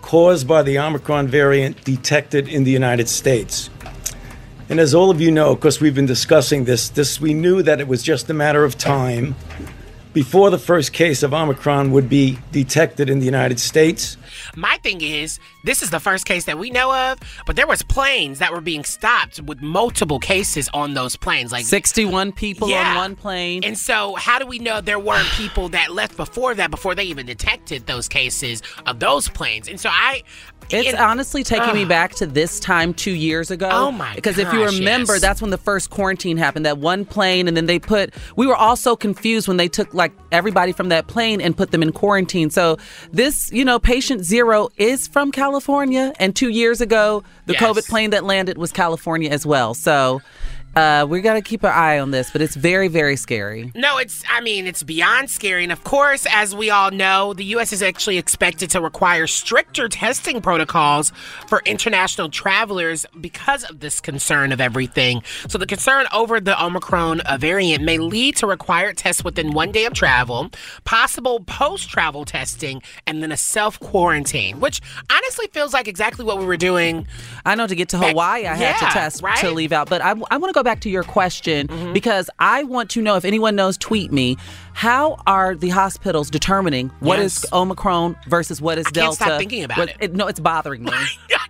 [0.01, 3.69] caused by the Omicron variant detected in the United States.
[4.73, 7.79] And as all of you know, because we've been discussing this, this we knew that
[7.79, 9.35] it was just a matter of time
[10.13, 14.17] before the first case of Omicron would be detected in the United States.
[14.55, 17.81] My thing is, this is the first case that we know of, but there was
[17.83, 22.91] planes that were being stopped with multiple cases on those planes, like 61 people Yeah.
[22.91, 23.63] on one plane.
[23.63, 27.03] And so, how do we know there weren't people that left before that, before they
[27.05, 29.67] even detected those cases of those planes?
[29.67, 30.23] And so, I.
[30.69, 33.67] It's it- honestly taking me back to this time two years ago.
[33.69, 35.21] Oh my Because if you remember, yes.
[35.21, 36.65] that's when the first quarantine happened.
[36.65, 38.13] That one plane, and then they put.
[38.37, 41.71] We were all so confused when they took like everybody from that plane and put
[41.71, 42.49] them in quarantine.
[42.49, 42.77] So
[43.11, 47.61] this, you know, patient zero is from California, and two years ago, the Yes.
[47.61, 49.73] COVID plane that landed was California as well.
[49.73, 50.21] So.
[50.75, 53.71] Uh, we got to keep an eye on this, but it's very, very scary.
[53.75, 55.63] No, it's, I mean, it's beyond scary.
[55.63, 57.71] And of course, as we all know, the U.S.
[57.71, 61.11] is actually expected to require stricter testing protocols
[61.47, 65.21] for international travelers because of this concern of everything.
[65.47, 69.85] So, the concern over the Omicron variant may lead to required tests within one day
[69.85, 70.49] of travel,
[70.85, 74.81] possible post travel testing, and then a self quarantine, which
[75.11, 77.05] honestly feels like exactly what we were doing.
[77.45, 79.37] I know to get to Hawaii, I had to test right?
[79.37, 79.87] to leave out.
[79.87, 81.93] But I, I want to go back to your question Mm-hmm.
[81.93, 84.37] because I want to know if anyone knows, tweet me.
[84.73, 87.53] How are the hospitals determining what is Yes.
[87.53, 89.15] Omicron versus what is I can't Delta?
[89.15, 90.13] stop thinking about What- it.
[90.15, 90.91] No, it's bothering me.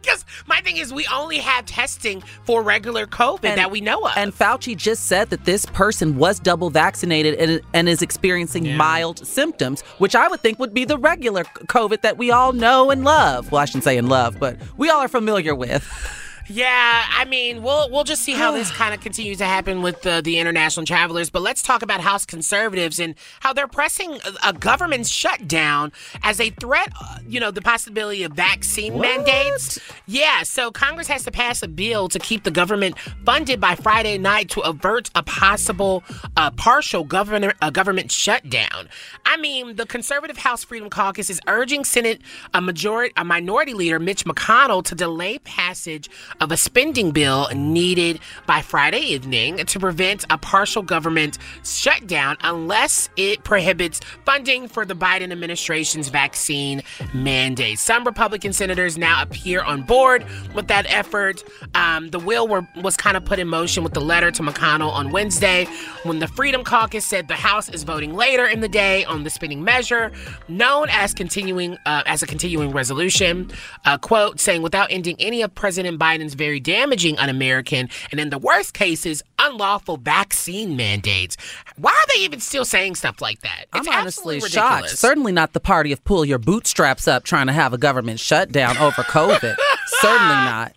[0.02, 4.12] Because my thing is, we only have testing for regular COVID that we know of.
[4.18, 9.26] And Fauci just said that this person was double vaccinated and, and is experiencing mild
[9.26, 13.06] symptoms, which I would think would be the regular COVID that we all know and
[13.06, 13.50] love.
[13.50, 15.88] Well, I shouldn't say in love, but we all are familiar with.
[16.50, 20.02] Yeah, I mean, we'll we'll just see how this kind of continues to happen with
[20.02, 21.30] the, the international travelers.
[21.30, 26.40] But let's talk about House conservatives and how they're pressing a, a government shutdown as
[26.40, 26.90] a threat.
[27.00, 29.80] uh, You know, the possibility of vaccine mandates.
[30.06, 34.18] Yeah, so Congress has to pass a bill to keep the government funded by Friday
[34.18, 36.04] night to avert a possible
[36.36, 38.90] uh, partial government uh, government shutdown.
[39.26, 42.22] I mean, the conservative House Freedom Caucus is urging Senate
[42.54, 48.20] a majority a minority leader Mitch McConnell to delay passage of a spending bill needed
[48.46, 54.96] by Friday evening to prevent a partial government shutdown unless it prohibits funding for the
[54.96, 56.82] Biden administration's vaccine
[57.14, 57.80] mandate.
[57.80, 61.44] Some Republican senators now appear on board with that effort.
[61.76, 64.92] Um, the will were, was kind of put in motion with the letter to McConnell
[64.92, 65.68] on Wednesday
[66.04, 69.30] when the Freedom Caucus said the House is voting later in the day on the
[69.30, 70.12] spending measure,
[70.48, 73.52] known as continuing uh, as a continuing resolution.
[73.86, 78.38] Uh, quote saying without ending any of President Biden's very damaging un-American and in the
[78.38, 81.36] worst cases unlawful vaccine mandates.
[81.78, 83.66] Why are they even still saying stuff like that?
[83.76, 84.90] It's I'm honestly shocked.
[84.90, 88.78] Certainly not the party of pull your bootstraps up trying to have a government shutdown
[88.78, 89.56] over COVID.
[89.88, 90.74] Certainly uh, not.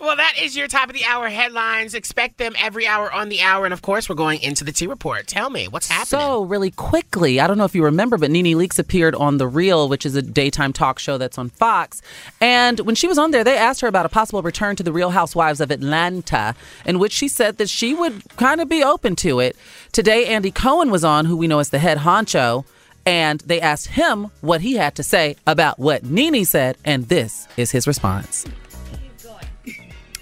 [0.00, 1.94] Well, that is your top of the hour headlines.
[1.94, 3.64] Expect them every hour on the hour.
[3.64, 5.26] And of course, we're going into the T Report.
[5.26, 6.06] Tell me, what's happening?
[6.06, 9.46] So, really quickly, I don't know if you remember, but Nene Leakes appeared on The
[9.46, 12.02] Real, which is a daytime talk show that's on Fox.
[12.40, 14.92] And when she was on there, they asked her about a possible return to The
[14.92, 19.16] Real Housewives of Atlanta, in which she said that she would kind of be open
[19.16, 19.56] to it.
[19.92, 22.64] Today, Andy Cohen was on, who we know as the head honcho.
[23.06, 27.46] And they asked him what he had to say about what Nene said, and this
[27.56, 28.46] is his response.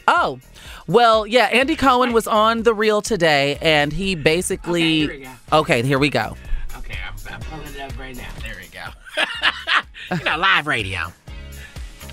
[0.09, 0.41] Oh,
[0.89, 5.27] well, yeah, Andy Cohen was on The Real today, and he basically.
[5.53, 6.37] Okay, here we go.
[6.79, 8.29] Okay, I'm, I'm pulling it up right now.
[8.43, 10.17] There we go.
[10.17, 11.13] you know, live radio.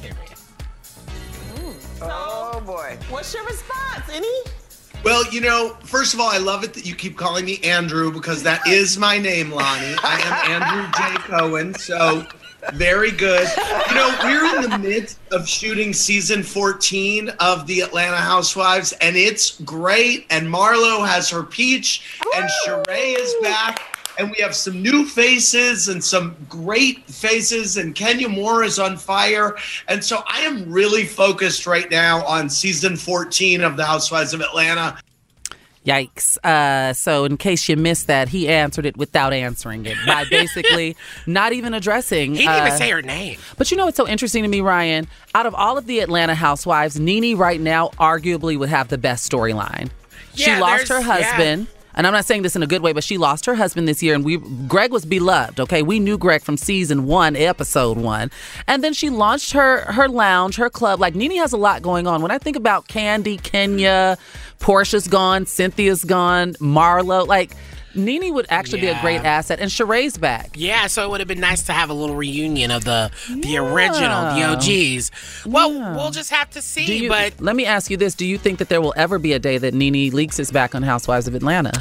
[0.02, 1.76] There we go.
[2.02, 2.98] Oh boy.
[3.10, 4.08] What's your response?
[4.12, 4.28] Any?
[5.04, 8.12] Well, you know, first of all, I love it that you keep calling me Andrew
[8.12, 9.98] because that is my name, Loni.
[10.04, 11.18] I am Andrew J.
[11.28, 11.74] Cohen.
[11.76, 12.28] So
[12.74, 13.48] very good.
[13.90, 19.16] You know, we're in the midst of shooting season 14 of the Atlanta Housewives, and
[19.16, 20.26] it's great.
[20.30, 23.99] And Marlo has her peach, and Sheree is back.
[24.20, 28.98] And we have some new faces and some great faces, and Kenya Moore is on
[28.98, 29.56] fire.
[29.88, 34.42] And so I am really focused right now on season 14 of the Housewives of
[34.42, 35.00] Atlanta.
[35.86, 36.38] Yikes.
[36.44, 40.98] Uh, so, in case you missed that, he answered it without answering it by basically
[41.26, 42.34] not even addressing.
[42.34, 43.40] He didn't uh, even say her name.
[43.58, 45.08] But you know what's so interesting to me, Ryan?
[45.34, 49.30] Out of all of the Atlanta housewives, Nene right now arguably would have the best
[49.32, 49.90] storyline.
[50.36, 51.68] she lost her husband.
[51.68, 51.79] yeah.
[51.96, 54.02] And I'm not saying this in a good way, but she lost her husband this
[54.04, 55.60] year, and we Greg was beloved.
[55.60, 58.32] Okay, we knew Greg from season one, episode one,
[58.68, 61.00] and then she launched her her lounge, her club.
[61.00, 62.22] Like Nene has a lot going on.
[62.22, 64.18] When I think about Kandi, Kenya,
[64.60, 67.52] Porsha's gone, Cynthia's gone, Marlo, like
[67.96, 70.52] Nene would actually be a great asset, and Sheree's back.
[70.56, 73.58] Yeah, so it would have been nice to have a little reunion of the the
[73.58, 75.12] original, the OGs.
[75.46, 77.04] Well, we'll just have to see.
[77.04, 79.34] You, but let me ask you this: Do you think that there will ever be
[79.34, 81.72] a day that Nene Leakes is back on Housewives of Atlanta?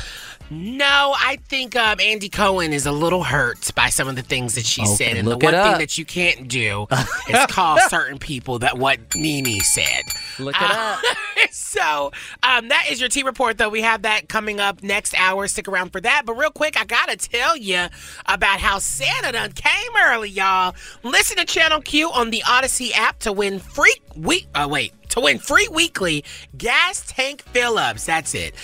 [0.50, 4.54] No, I think um, Andy Cohen is a little hurt by some of the things
[4.54, 6.86] that she Okay, said, and the one it thing that you can't do
[7.28, 10.02] is call certain people that what Nene said.
[10.38, 11.00] Look it up.
[11.50, 13.68] so um, that is your T report, though.
[13.68, 15.46] We have that coming up next hour.
[15.48, 16.22] Stick around for that.
[16.24, 17.86] But real quick, I gotta tell you
[18.26, 20.74] about how Santa done came early, y'all.
[21.02, 24.46] Listen to Channel Q on the Odyssey app to win free week.
[24.54, 26.24] Oh wait, to win free weekly
[26.56, 28.06] gas tank fill-ups.
[28.06, 28.54] That's it.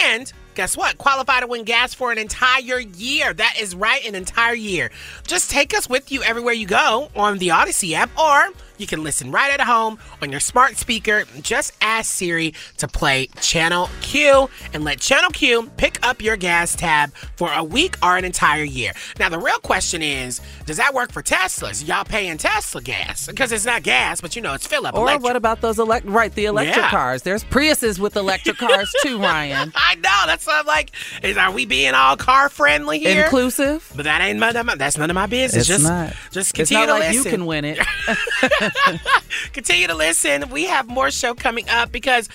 [0.00, 0.98] And guess what?
[0.98, 3.32] Qualify to win gas for an entire year.
[3.32, 4.90] That is right, an entire year.
[5.26, 9.02] Just take us with you everywhere you go on the Odyssey app, or you can
[9.02, 11.24] listen right at home on your smart speaker.
[11.40, 16.74] Just ask Siri to play Channel Q and let Channel Q pick up your gas
[16.74, 18.92] tab for a week or an entire year.
[19.18, 21.86] Now, the real question is does that work for Teslas?
[21.86, 23.26] Y'all paying Tesla gas?
[23.26, 24.94] Because it's not gas, but you know, it's fill up.
[24.94, 26.06] Or what about those elect?
[26.06, 26.90] Right, the electric Yeah.
[26.90, 27.22] cars.
[27.22, 29.72] There's Priuses with electric cars too, Ryan.
[29.76, 30.22] I know.
[30.26, 30.92] That's what I'm like.
[31.22, 33.24] Is are we being all car friendly here?
[33.24, 33.90] Inclusive.
[33.94, 35.62] But that ain't my, that's none of my business.
[35.62, 36.10] It's just not.
[36.30, 37.24] just It's continue not to like listen.
[37.24, 37.78] you can win it.
[39.52, 40.48] continue to listen.
[40.50, 42.28] We have more show coming up because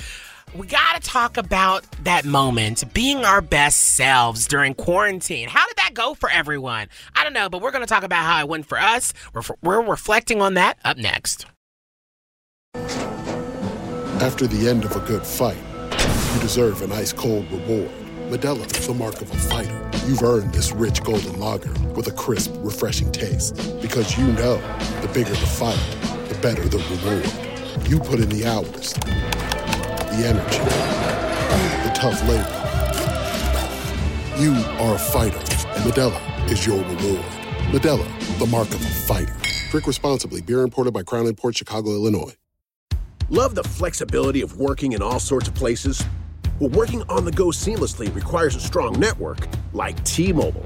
[0.55, 5.49] we got to talk about that moment, being our best selves during quarantine.
[5.49, 6.87] How did that go for everyone?
[7.15, 9.13] I don't know, but we're going to talk about how it went for us.
[9.33, 11.45] We're, we're reflecting on that up next.
[14.19, 15.57] After the end of a good fight,
[16.33, 17.91] you deserve an ice cold reward.
[18.29, 19.89] Modelo is the mark of a fighter.
[20.05, 23.55] You've earned this rich golden lager with a crisp, refreshing taste.
[23.81, 24.57] Because you know
[25.01, 25.79] the bigger the fight,
[26.41, 27.89] better the reward.
[27.89, 30.59] You put in the hours, the energy,
[31.83, 32.53] the tough labor.
[34.39, 37.25] You are a fighter, and Modelo is your reward.
[37.71, 39.35] Modelo, the mark of a fighter.
[39.71, 40.41] Drink responsibly.
[40.41, 42.33] Beer imported by Crown Imports Chicago, Illinois.
[43.29, 46.03] Love the flexibility of working in all sorts of places?
[46.59, 50.65] Well, working on the go seamlessly requires a strong network like T Mobile.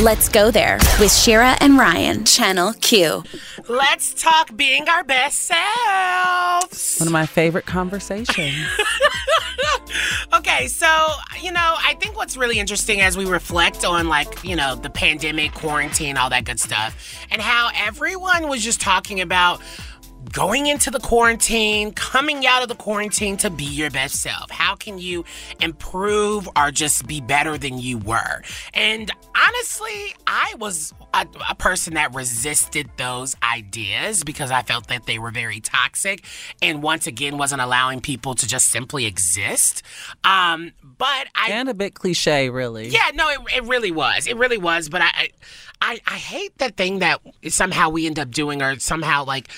[0.00, 3.22] Let's go there with Shira and Ryan, Channel Q.
[3.68, 6.96] Let's talk being our best selves.
[6.98, 8.56] One of my favorite conversations.
[10.32, 10.86] Okay, so,
[11.42, 14.88] you know, I think what's really interesting as we reflect on, like, you know, the
[14.88, 16.96] pandemic, quarantine, all that good stuff,
[17.32, 19.60] and how everyone was just talking about
[20.32, 24.50] going into the quarantine, coming out of the quarantine to be your best self.
[24.50, 25.24] How can you
[25.60, 28.42] improve or just be better than you were?
[28.74, 35.06] And honestly, I was a, a person that resisted those ideas because I felt that
[35.06, 36.24] they were very toxic
[36.62, 39.82] and once again wasn't allowing people to just simply exist.
[40.22, 42.88] Um, but I and a bit cliche, really.
[42.88, 44.26] yeah, no, it, it really was.
[44.26, 44.88] It really was.
[44.88, 45.28] But I, I,
[45.82, 49.48] I, I hate that thing that somehow we end up doing, or somehow like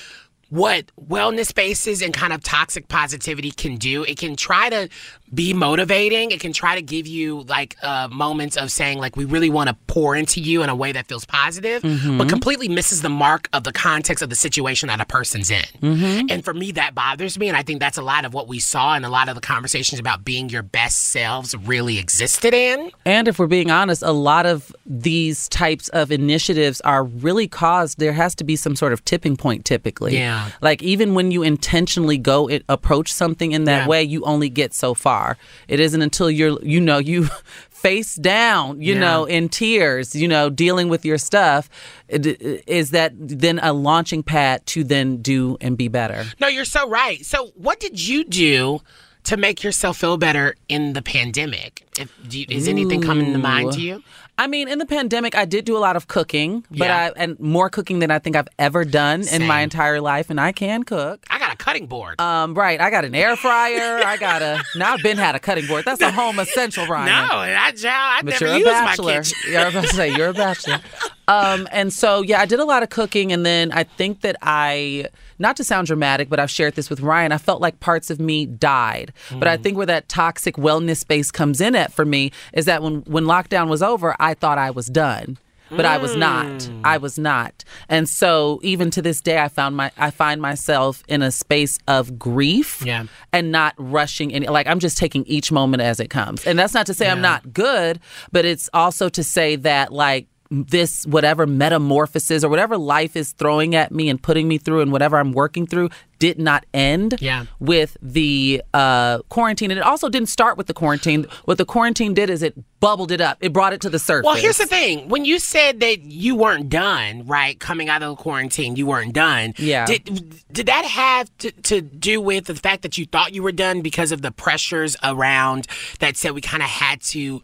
[0.53, 4.05] what wellness spaces and kind of toxic positivity can do.
[4.05, 4.90] It can try to
[5.34, 6.30] be motivating.
[6.30, 9.68] It can try to give you like uh, moments of saying like we really want
[9.68, 12.18] to pour into you in a way that feels positive, Mhm.
[12.18, 15.64] but completely misses the mark of the context of the situation that a person's in.
[15.82, 16.26] Mhm.
[16.30, 17.48] And for me, that bothers me.
[17.48, 19.40] And I think that's a lot of what we saw and a lot of the
[19.40, 22.90] conversations about being your best selves really existed in.
[23.06, 27.98] And if we're being honest, a lot of these types of initiatives are really caused,
[27.98, 30.14] there has to be some sort of tipping point typically.
[30.16, 30.48] Yeah.
[30.60, 33.88] Like even when you intentionally go it, approach something in that Yeah.
[33.88, 35.21] way, you only get so far.
[35.68, 37.28] It isn't until you're, you know, you
[37.70, 39.00] face down, you Yeah.
[39.00, 41.68] know, in tears, you know, dealing with your stuff,
[42.08, 46.24] is that then a launching pad to then do and be better.
[46.40, 47.24] No, you're so right.
[47.26, 48.80] So, what did you do
[49.24, 51.86] to make yourself feel better in the pandemic?
[51.98, 54.02] If, do you, is anything coming to mind to you?
[54.38, 57.10] I mean, in the pandemic, I did do a lot of cooking, but Yeah.
[57.14, 60.40] I and more cooking than I think I've ever done in my entire life, and
[60.40, 61.24] I can cook.
[61.28, 62.18] I got a cutting board.
[62.18, 62.80] Um, right.
[62.80, 64.02] I got an air fryer.
[64.04, 64.62] I got a.
[64.74, 65.84] Now I've been had a cutting board.
[65.84, 67.06] That's a home essential, Ryan.
[67.06, 69.22] No, I, child, I but never you're a bachelor.
[69.22, 69.38] kitchen.
[69.52, 70.80] Yeah, I was about to say you're a bachelor.
[71.28, 74.36] Um, and so yeah, I did a lot of cooking, and then I think that
[74.42, 75.06] I,
[75.38, 77.32] not to sound dramatic, but I've shared this with Ryan.
[77.32, 79.62] I felt like parts of me died, but I mm.
[79.62, 83.24] think where that toxic wellness space comes in at for me is that when when
[83.24, 85.38] lockdown was over, I thought I was done.
[85.76, 86.46] But I was not.
[86.46, 86.80] Mm.
[86.84, 87.64] I was not.
[87.88, 91.78] And so even to this day I found my I find myself in a space
[91.88, 93.06] of grief Yeah.
[93.32, 96.44] and not rushing any like I'm just taking each moment as it comes.
[96.44, 98.00] And that's not to say I'm not good,
[98.32, 103.74] but it's also to say that like this whatever metamorphosis or whatever life is throwing
[103.74, 105.88] at me and putting me through and whatever I'm working through
[106.18, 107.46] did not end Yeah.
[107.59, 109.70] with the uh, quarantine.
[109.70, 111.26] And it also didn't start with the quarantine.
[111.46, 113.38] What the quarantine did is it bubbled it up.
[113.40, 114.26] It brought it to the surface.
[114.26, 115.09] Well, here's the thing.
[115.09, 119.14] When you said that you weren't done, right, coming out of the quarantine, you weren't
[119.14, 119.55] done.
[119.57, 119.86] Yeah.
[119.86, 123.53] Did did that have to, to do with the fact that you thought you were
[123.53, 125.66] done because of the pressures around
[126.00, 127.42] that said we kind of had to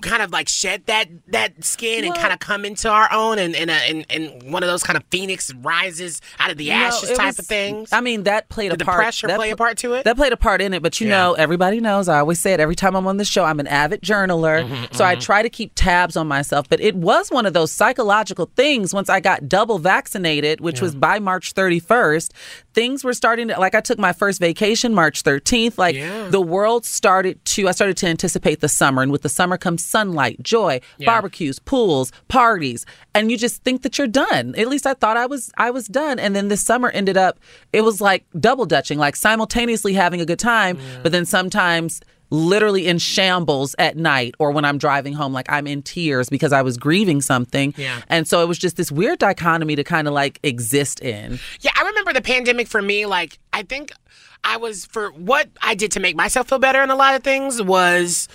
[0.00, 3.56] kind of like shed that that skin and kind of come into our own and
[3.56, 7.16] and, and and one of those kind of phoenix rises out of the ashes it
[7.16, 7.92] type was- of things.
[7.92, 8.98] I mean, that played Did a the part.
[8.98, 10.04] pressure that play a part to it?
[10.04, 11.16] That played a part in it, but you Yeah.
[11.16, 12.08] know, everybody knows.
[12.08, 13.44] I always say it every time I'm on the show.
[13.44, 16.68] I'm an avid journaler, Mm-hmm, so I try to keep tabs on myself.
[16.68, 18.94] But it was one of those psychological things.
[18.94, 22.30] Once I got double vaccinated, which was by March 31st,
[22.74, 23.58] things were starting to.
[23.60, 25.78] Like I took my first vacation March 13th.
[25.78, 26.28] Like Yeah.
[26.28, 27.68] the world started to.
[27.68, 31.06] I started to anticipate the summer, and with the summer comes sunlight, joy, Yeah.
[31.06, 34.54] barbecues, pools, parties, and you just think that you're done.
[34.56, 36.18] At least I thought I was I was done.
[36.18, 37.38] And then this summer ended up
[37.72, 42.00] it was like double dutching, like simultaneously having a good time, but then sometimes
[42.32, 46.52] literally in shambles at night or when I'm driving home like I'm in tears because
[46.52, 47.74] I was grieving something.
[47.76, 48.00] Yeah.
[48.08, 51.38] And so it was just this weird dichotomy to kind of like exist in.
[51.60, 53.04] Yeah, I remember the pandemic for me.
[53.04, 53.92] Like, I think
[54.44, 57.22] I was for what I did to make myself feel better in a lot of
[57.22, 58.28] things was.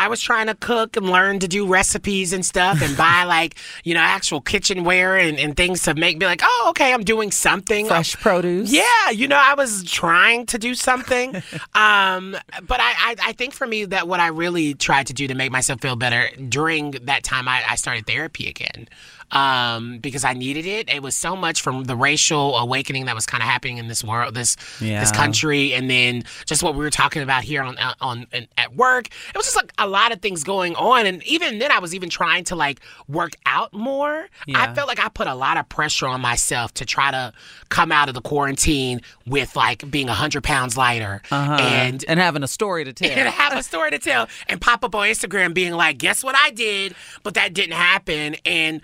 [0.00, 3.56] I was trying to cook and learn to do recipes and stuff and buy like,
[3.84, 7.30] you know, actual kitchenware and, and things to make me like, oh, okay, I'm doing
[7.30, 7.86] something.
[7.86, 8.72] Fresh produce.
[8.72, 11.34] Yeah, you know, I was trying to do something.
[11.74, 12.34] um,
[12.66, 15.34] but I, I, I think for me that what I really tried to do to
[15.34, 18.88] make myself feel better during that time, I, I started therapy again.
[19.32, 20.88] Um, because I needed it.
[20.92, 24.02] It was so much from the racial awakening that was kind of happening in this
[24.02, 25.00] world, this Yeah.
[25.00, 28.46] this country, and then just what we were talking about here on uh, on on
[28.58, 29.06] at work.
[29.06, 31.94] It was just like a lot of things going on, and even then, I was
[31.94, 34.28] even trying to like work out more.
[34.54, 37.32] I felt like I put a lot of pressure on myself to try to
[37.68, 41.54] come out of the quarantine with like being hundred pounds lighter Uh-huh.
[41.60, 43.10] and and having a story to tell.
[43.10, 46.34] and have a story to tell and pop up on Instagram being like, guess what
[46.36, 46.94] I did?
[47.22, 48.36] But that didn't happen.
[48.44, 48.80] And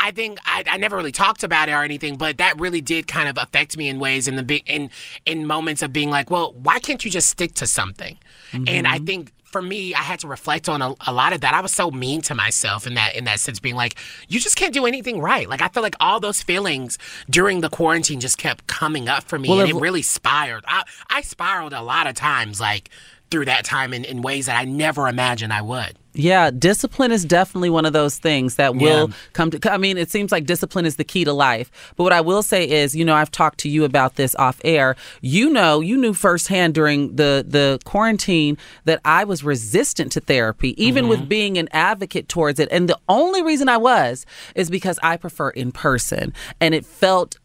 [0.00, 3.06] I think I, I never really talked about it or anything, but that really did
[3.06, 4.90] kind of affect me in ways in the big in
[5.26, 8.18] in moments of being like, well, why can't you just stick to something?
[8.52, 9.04] And I mm-hmm.
[9.04, 11.54] think for me, I had to reflect on a, a lot of that.
[11.54, 13.96] I was so mean to myself in that in that sense, being like,
[14.28, 15.48] you just can't do anything right.
[15.48, 19.38] Like I feel like all those feelings during the quarantine just kept coming up for
[19.38, 20.64] me, Well, and if- it really spiraled.
[20.66, 22.90] I, I spiraled a lot of times, like
[23.30, 25.98] through that time in, in ways that I never imagined I would.
[26.18, 29.14] Yeah, discipline is definitely one of those things that will Yeah.
[29.34, 29.72] come to.
[29.72, 31.70] I mean, it seems like discipline is the key to life.
[31.96, 34.60] But what I will say is, you know, I've talked to you about this off
[34.64, 34.96] air.
[35.20, 40.74] You know, you knew firsthand during the the quarantine that I was resistant to therapy,
[40.82, 41.28] even with mm-hmm.
[41.28, 42.68] being an advocate towards it.
[42.72, 47.38] And the only reason I was is because I prefer in person, and it felt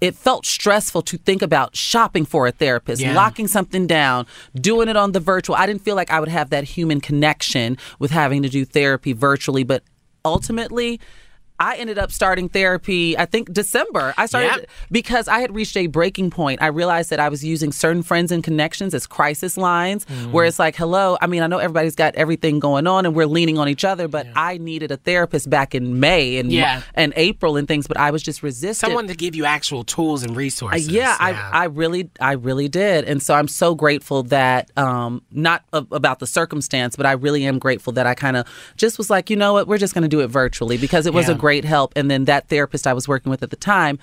[0.00, 3.14] it felt stressful to think about shopping for a therapist, Yeah.
[3.14, 5.56] locking something down, doing it on the virtual.
[5.56, 9.12] I didn't feel like I would have that human connection with having to do therapy
[9.12, 9.82] virtually, but
[10.24, 11.00] ultimately
[11.60, 14.14] I ended up starting therapy, I think December.
[14.16, 14.70] I started Yep.
[14.92, 16.62] because I had reached a breaking point.
[16.62, 20.30] I realized that I was using certain friends and connections as crisis lines Mm.
[20.30, 23.26] where it's like, hello, I mean, I know everybody's got everything going on and we're
[23.26, 26.82] leaning on each other, but I needed a therapist back in May and, Yeah.
[26.94, 28.76] and April and things, but I was just resistant.
[28.90, 30.88] Someone to give you actual tools and Uh, resources.
[30.88, 35.62] yeah, I, I really, I really did, and so I'm so grateful that, um, not
[35.72, 38.46] a- about the circumstance, but I really am grateful that I kind of
[38.76, 41.12] just was like, you know what, we're just going to do it virtually because it
[41.12, 41.34] was Yeah.
[41.34, 43.98] a great help, and then that therapist I was working with at the time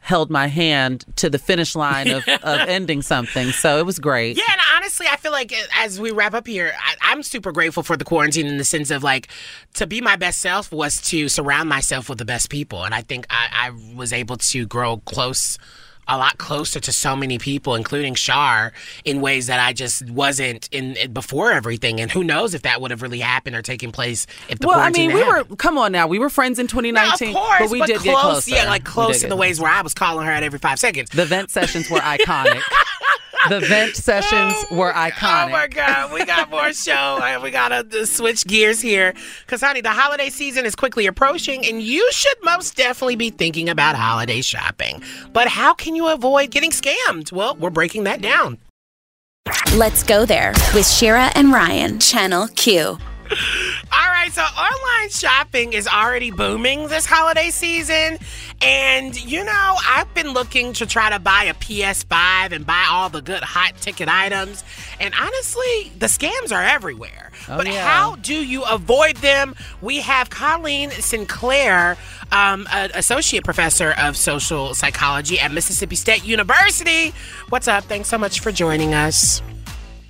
[0.00, 4.36] held my hand to the finish line of, of ending something, so it was great.
[4.36, 7.52] Yeah, and honestly, I feel like uh, as we wrap up here, I, I'm super
[7.52, 9.28] grateful for the quarantine in the sense of like
[9.74, 13.02] to be my best self was to surround myself with the best people, and I
[13.02, 15.58] think I, I was able to grow close.
[16.12, 18.72] A lot closer to so many people, including Shar,
[19.04, 22.00] in ways that I just wasn't in before everything.
[22.00, 24.78] And who knows if that would have really happened or taken place if the well,
[24.80, 25.50] I mean, we happened.
[25.50, 26.08] were come on now.
[26.08, 28.50] We were friends in No, 2019, of course, but we did close, get closer.
[28.50, 31.10] Yeah, like close in the ways where I was calling her at every five seconds.
[31.10, 32.60] The vent sessions were iconic.
[33.48, 35.46] The vent sessions were iconic.
[35.46, 37.20] Oh my God, we got more show.
[37.22, 39.14] and we gotta uh, switch gears here,
[39.46, 43.68] because honey, the holiday season is quickly approaching, and you should most definitely be thinking
[43.68, 45.02] about holiday shopping.
[45.32, 47.32] But how can you avoid getting scammed?
[47.32, 48.58] Well, we're breaking that down.
[49.74, 52.98] Let's go there with Shira and Ryan, Channel Q.
[53.30, 58.18] All right, so online shopping is already booming this holiday season.
[58.60, 63.08] And, you know, I've been looking to try to buy a PS5 and buy all
[63.08, 64.64] the good hot ticket items.
[64.98, 67.30] And honestly, the scams are everywhere.
[67.48, 67.86] Oh, but yeah.
[67.86, 69.54] how do you avoid them?
[69.80, 71.96] We have Colleen Sinclair,
[72.32, 77.12] um, an associate professor of social psychology at Mississippi State University.
[77.48, 77.84] What's up?
[77.84, 79.40] Thanks so much for joining us.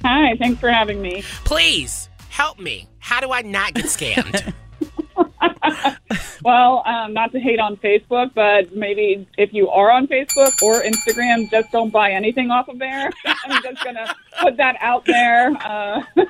[0.05, 1.23] Hi, thanks for having me.
[1.45, 2.89] Please help me.
[2.99, 4.55] How do I not get scammed?
[6.45, 10.83] Well, um, not to hate on Facebook, but maybe if you are on Facebook or
[10.83, 13.11] Instagram, just don't buy anything off of there.
[13.45, 15.51] I'm just going to put that out there.
[15.51, 16.03] Uh,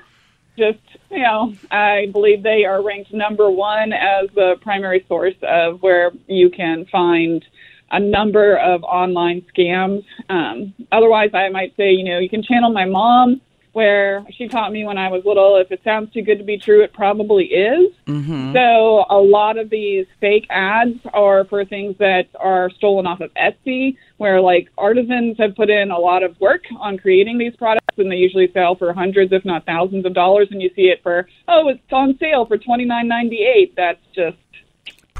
[0.59, 0.80] just,
[1.11, 6.11] you know, I believe they are ranked number one as the primary source of where
[6.26, 7.44] you can find
[7.92, 10.05] a number of online scams.
[10.28, 13.40] Um, otherwise, I might say, you know, you can channel my mom,
[13.80, 16.58] where she taught me when I was little if it sounds too good to be
[16.58, 17.90] true, it probably is.
[18.06, 18.52] Mm-hmm.
[18.52, 23.30] So a lot of these fake ads are for things that are stolen off of
[23.32, 27.96] Etsy, where like artisans have put in a lot of work on creating these products,
[27.96, 31.02] and they usually sell for hundreds, if not thousands, of dollars, and you see it
[31.02, 33.72] for oh, it's on sale for twenty nine ninety eight.
[33.78, 34.36] That's just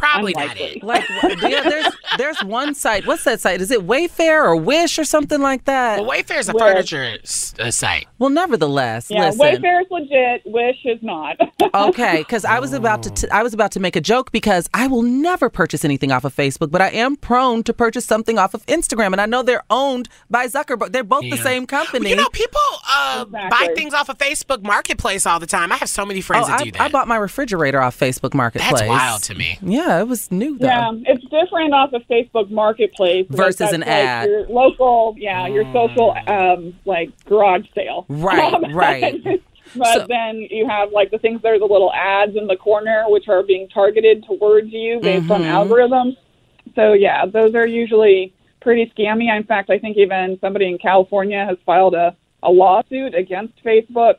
[0.01, 0.81] Probably unlikely.
[0.83, 1.05] Like,
[1.43, 3.07] yeah, there's there's one site.
[3.07, 3.61] What's that site?
[3.61, 6.01] Is it Wayfair or Wish or something like that?
[6.01, 6.61] Well, Wayfair's a Wish.
[6.63, 8.07] furniture s- uh, site.
[8.19, 9.27] Well, nevertheless, yeah.
[9.27, 9.41] listen.
[9.41, 10.43] Wayfair's legit.
[10.47, 11.37] Wish is not.
[11.75, 14.69] okay, because I was about to t- I was about to make a joke because
[14.73, 18.39] I will never purchase anything off of Facebook, but I am prone to purchase something
[18.39, 20.93] off of Instagram, and I know they're owned by Zuckerberg.
[20.93, 21.43] They're both the Yeah.
[21.43, 22.11] same company.
[22.11, 23.75] You know, people uh, buy Exactly.
[23.75, 25.73] things off of Facebook Marketplace all the time.
[25.73, 26.81] I have so many oh, friends that I, do that.
[26.81, 28.73] I bought my refrigerator off Facebook Marketplace.
[28.81, 29.59] That's wild to me.
[29.61, 30.67] Yeah, it was new though.
[30.67, 34.29] Yeah, it's different off of Facebook Marketplace Versus an like ad.
[34.29, 38.07] Your local, yeah, your social, um, like garage sale.
[38.09, 39.23] Right, Um, right.
[39.77, 42.57] but So- then you have like the things that are the little ads in the
[42.57, 45.47] corner, which are being targeted towards you based on Mhm.
[45.69, 46.17] algorithms.
[46.77, 49.35] So yeah, those are usually pretty scammy.
[49.35, 54.17] In fact, I think even somebody in California has filed a, a lawsuit against Facebook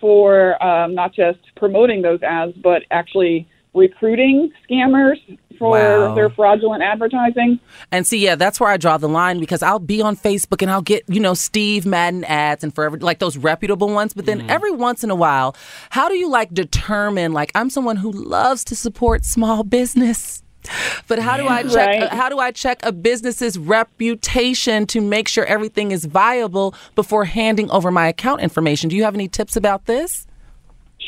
[0.00, 5.16] for um, not just promoting those ads, but actually recruiting scammers
[5.58, 6.14] for Wow.
[6.14, 7.60] their fraudulent advertising.
[7.92, 10.70] And see, yeah, that's where I draw the line because I'll be on Facebook and
[10.70, 14.14] I'll get, you know, Steve Madden ads and forever, like those reputable ones.
[14.14, 14.50] But then Mm-hmm.
[14.50, 15.54] every once in a while,
[15.90, 20.42] how do you like determine, like, I'm someone who loves to support small business?
[21.08, 21.74] But how do I check?
[21.76, 22.02] Right.
[22.04, 27.26] uh, how do I check a business's reputation to make sure everything is viable before
[27.26, 28.88] handing over my account information?
[28.88, 30.26] Do you have any tips about this?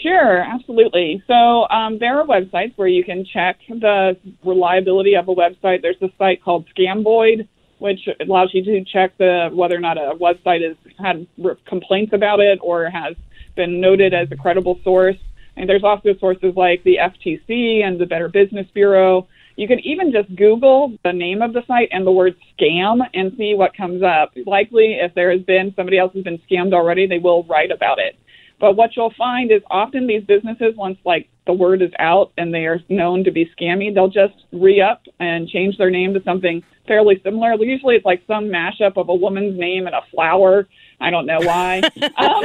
[0.02, 1.22] Sure, absolutely.
[1.26, 5.82] So um, there are websites where you can check the reliability of a website.
[5.82, 10.12] There's a site called Scamvoid, which allows you to check the whether or not a
[10.20, 11.26] website has had
[11.66, 13.14] complaints about it or has
[13.54, 15.16] been noted as a credible source.
[15.56, 19.26] And there's also sources like the FTC and the Better Business Bureau.
[19.56, 23.32] You can even just Google the name of the site and the word scam and
[23.38, 24.32] see what comes up.
[24.46, 27.98] Likely, if there has been somebody else has been scammed already, they will write about
[27.98, 28.18] it.
[28.58, 32.52] But what you'll find is often these businesses, once like the word is out and
[32.52, 36.22] they are known to be scammy, they'll just re up and change their name to
[36.22, 37.54] something fairly similar.
[37.54, 40.66] Usually it's like some mashup of a woman's name and a flower.
[41.00, 41.82] I don't know why.
[42.16, 42.44] um,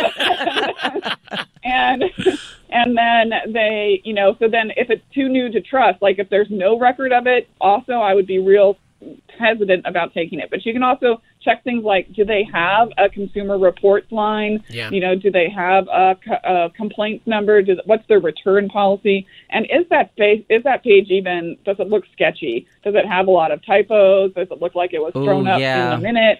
[1.63, 2.03] and
[2.69, 6.29] and then they, you know, so then if it's too new to trust, like if
[6.29, 8.77] there's no record of it, also I would be real
[9.39, 10.49] hesitant about taking it.
[10.49, 14.63] But you can also check things like do they have a consumer reports line?
[14.69, 14.89] Yeah.
[14.89, 17.61] You know, do they have a, a complaints number?
[17.61, 19.27] Do, what's their return policy?
[19.49, 22.67] And is that page is that page even does it look sketchy?
[22.83, 24.33] Does it have a lot of typos?
[24.33, 25.93] Does it look like it was thrown Ooh, up yeah.
[25.93, 26.39] in a minute?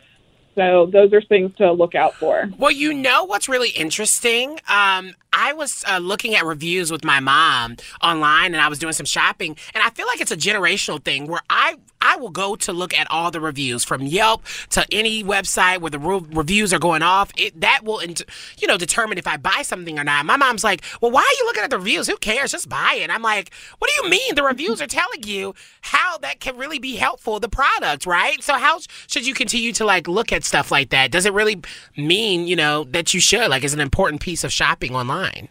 [0.55, 2.49] So those are things to look out for.
[2.57, 4.59] Well, you know what's really interesting?
[4.67, 8.91] Um, I was uh, looking at reviews with my mom online, and I was doing
[8.91, 12.55] some shopping, and I feel like it's a generational thing where I I will go
[12.57, 16.73] to look at all the reviews from Yelp to any website where the re- reviews
[16.73, 17.31] are going off.
[17.37, 20.25] It that will, you know, determine if I buy something or not.
[20.25, 22.07] My mom's like, "Well, why are you looking at the reviews?
[22.07, 22.51] Who cares?
[22.51, 24.35] Just buy it." I'm like, "What do you mean?
[24.35, 28.41] The reviews are telling you how that can really be helpful the product, right?
[28.43, 31.11] So how should you continue to like look at stuff like that?
[31.11, 31.61] Does it really
[31.97, 35.49] mean you know that you should like is an important piece of shopping online?"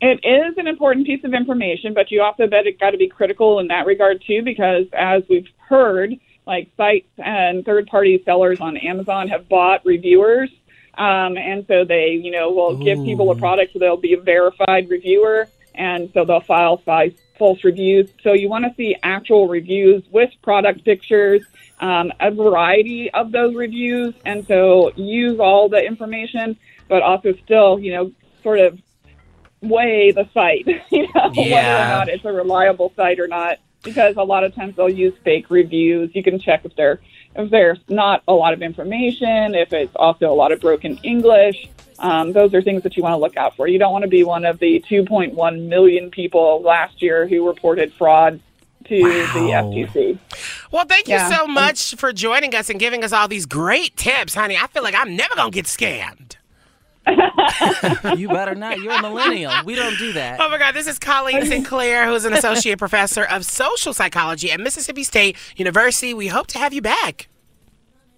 [0.00, 3.08] It is an important piece of information, but you also bet it got to be
[3.08, 8.76] critical in that regard too, because as we've heard, like sites and third-party sellers on
[8.78, 10.50] Amazon have bought reviewers,
[10.94, 14.20] um, and so they, you know, will give people a product, so they'll be a
[14.20, 15.46] verified reviewer,
[15.76, 18.10] and so they'll file fi- false reviews.
[18.22, 21.42] So you want to see actual reviews with product pictures,
[21.80, 26.56] um, a variety of those reviews, and so use all the information,
[26.88, 28.12] but also still, you know,
[28.42, 28.80] sort of
[29.60, 33.58] weigh the site, you know, whether or not it's a reliable site or not.
[33.82, 36.14] Because a lot of times they'll use fake reviews.
[36.14, 37.00] You can check if they're
[37.34, 41.68] if there's not a lot of information, if it's also a lot of broken English.
[42.02, 43.66] Um, those are things that you want to look out for.
[43.68, 47.92] You don't want to be one of the 2.1 million people last year who reported
[47.94, 48.40] fraud
[48.86, 50.18] to the FTC.
[50.72, 51.30] Well, thank you Yeah.
[51.30, 54.56] so much for joining us and giving us all these great tips, honey.
[54.56, 56.36] I feel like I'm never gonna get scammed.
[58.16, 58.78] you better not.
[58.80, 59.52] You're a millennial.
[59.64, 60.40] We don't do that.
[60.40, 64.60] Oh my God, this is Colleen Sinclair, who's an associate professor of social psychology at
[64.60, 66.14] Mississippi State University.
[66.14, 67.28] We hope to have you back.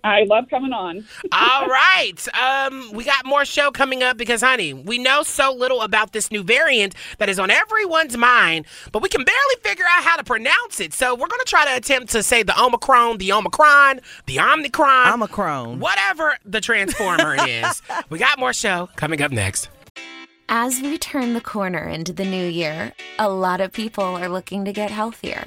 [0.04, 1.06] I love coming on.
[1.32, 2.12] All right.
[2.38, 6.30] Um, we got more show coming up because, honey, we know so little about this
[6.30, 10.22] new variant that is on everyone's mind, but we can barely figure out how to
[10.22, 10.92] pronounce it.
[10.92, 15.14] So we're going to try to attempt to say the Omicron, the Omicron, the Omicron,
[15.14, 17.80] Omicron, whatever the transformer is.
[18.10, 19.70] We got more show coming up next.
[20.50, 24.66] As we turn the corner into the new year, a lot of people are looking
[24.66, 25.46] to get healthier.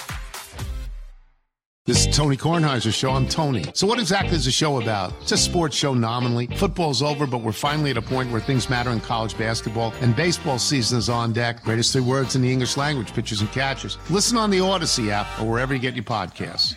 [1.87, 3.09] This is Tony Kornheiser's show.
[3.09, 3.65] I'm Tony.
[3.73, 5.13] So, what exactly is the show about?
[5.23, 6.45] It's a sports show nominally.
[6.45, 10.15] Football's over, but we're finally at a point where things matter in college basketball, and
[10.15, 11.63] baseball season is on deck.
[11.63, 13.97] Greatest three words in the English language pitchers and catchers.
[14.11, 16.75] Listen on the Odyssey app or wherever you get your podcasts.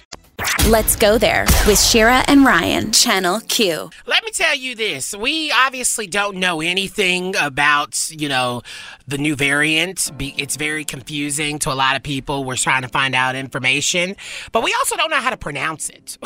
[0.69, 3.91] Let's go there with Shira and Ryan, Channel Q.
[4.07, 5.15] Let me tell you this.
[5.15, 8.63] We obviously don't know anything about, you know,
[9.07, 10.11] the new variant.
[10.19, 12.45] It's very confusing to a lot of people.
[12.45, 14.17] We're trying to find out information,
[14.53, 16.17] but we also don't know how to pronounce it.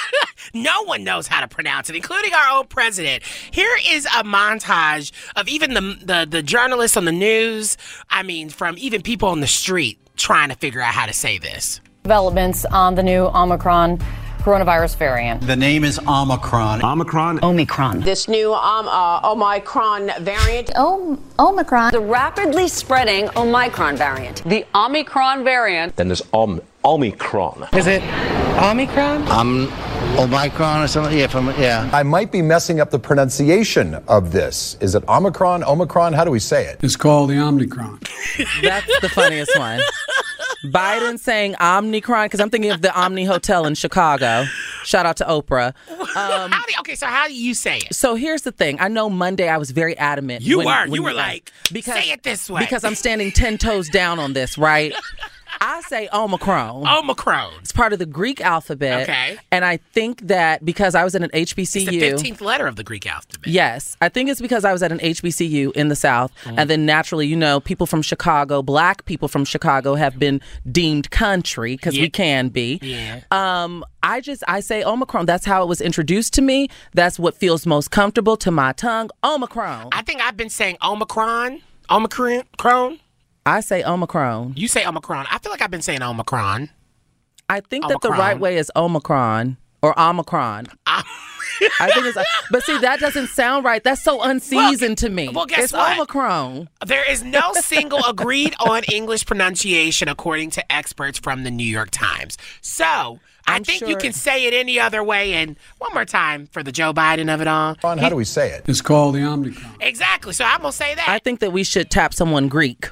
[0.54, 3.22] no one knows how to pronounce it, including our own president.
[3.50, 7.76] Here is a montage of even the, the, the journalists on the news.
[8.08, 11.36] I mean, from even people on the street trying to figure out how to say
[11.36, 11.81] this.
[12.02, 13.98] Developments on the new Omicron
[14.40, 15.40] coronavirus variant.
[15.46, 16.82] The name is Omicron.
[16.84, 17.38] Omicron.
[17.44, 18.00] Omicron.
[18.00, 20.72] This new um, uh, Omicron variant.
[20.74, 21.92] Oh, Omicron.
[21.92, 24.42] The rapidly spreading Omicron variant.
[24.44, 25.94] The Omicron variant.
[25.94, 27.68] Then there's Om- Omicron.
[27.72, 28.02] Is it
[28.60, 29.28] Omicron?
[29.28, 29.72] Um,
[30.18, 31.16] Omicron or something?
[31.16, 31.88] Yeah, from, yeah.
[31.92, 34.76] I might be messing up the pronunciation of this.
[34.80, 35.62] Is it Omicron?
[35.62, 36.14] Omicron?
[36.14, 36.80] How do we say it?
[36.82, 38.00] It's called the Omicron.
[38.60, 39.80] That's the funniest one.
[40.64, 44.44] Biden saying Omnicron because I'm thinking of the Omni Hotel in Chicago.
[44.84, 45.74] Shout out to Oprah.
[45.90, 46.06] Um,
[46.52, 47.94] how do okay, so how do you say it?
[47.94, 48.78] So here's the thing.
[48.80, 50.42] I know Monday I was very adamant.
[50.42, 50.82] You when- were.
[50.84, 52.60] when you were like, because, say it this way.
[52.60, 54.94] because I'm standing ten toes down on this, right?
[55.64, 56.84] I say Omicron.
[56.88, 57.52] Omicron.
[57.60, 59.08] It's part of the Greek alphabet.
[59.08, 59.38] Okay.
[59.52, 61.86] And I think that because I was at an It's HBCU.
[61.88, 63.46] the 15th letter of the Greek alphabet.
[63.46, 66.54] Yes, I think it's because I was at an HBCU in the South, Mm.
[66.58, 70.40] and then naturally, you know, people from Chicago, black people from Chicago, have been
[70.70, 72.02] deemed country because Yeah.
[72.02, 72.80] we can be.
[72.82, 73.20] Yeah.
[73.30, 75.26] Um, I just I say Omicron.
[75.26, 76.68] That's how it was introduced to me.
[76.92, 79.10] That's what feels most comfortable to my tongue.
[79.22, 79.90] Omicron.
[79.92, 81.60] I think I've been saying Omicron.
[81.88, 82.98] Omicron.
[83.44, 84.54] I say Omicron.
[84.56, 85.26] You say Omicron.
[85.30, 86.70] I feel like I've been saying Omicron.
[87.48, 90.68] I think that the right way is Omicron or Omicron.
[90.86, 92.18] I think it's,
[92.50, 93.82] but see, that doesn't sound right.
[93.82, 95.28] That's so unseasoned to me.
[95.28, 95.96] well, guess it's what?
[95.96, 96.68] Omicron.
[96.86, 101.90] There is no single agreed on English pronunciation according to experts from the New York
[101.90, 102.38] Times.
[102.62, 105.34] So I I'm think you can say it any other way.
[105.34, 107.76] And one more time for the Joe Biden of it all.
[107.82, 108.64] Ron, how do we say it?
[108.68, 109.76] It's called the Omicron.
[109.80, 110.32] Exactly.
[110.32, 111.08] So I'm gonna say that.
[111.08, 112.88] I think that we should tap someone Greek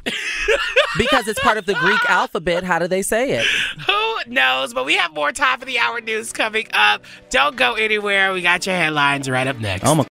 [0.99, 2.65] because it's part of the Greek alphabet.
[2.65, 3.47] How do they say it?
[3.87, 4.75] Who knows?
[4.75, 7.05] But we have more time for the hour news coming up.
[7.31, 8.33] Don't go anywhere.
[8.33, 9.85] We got your headlines right up next.
[9.87, 10.07] Oh my.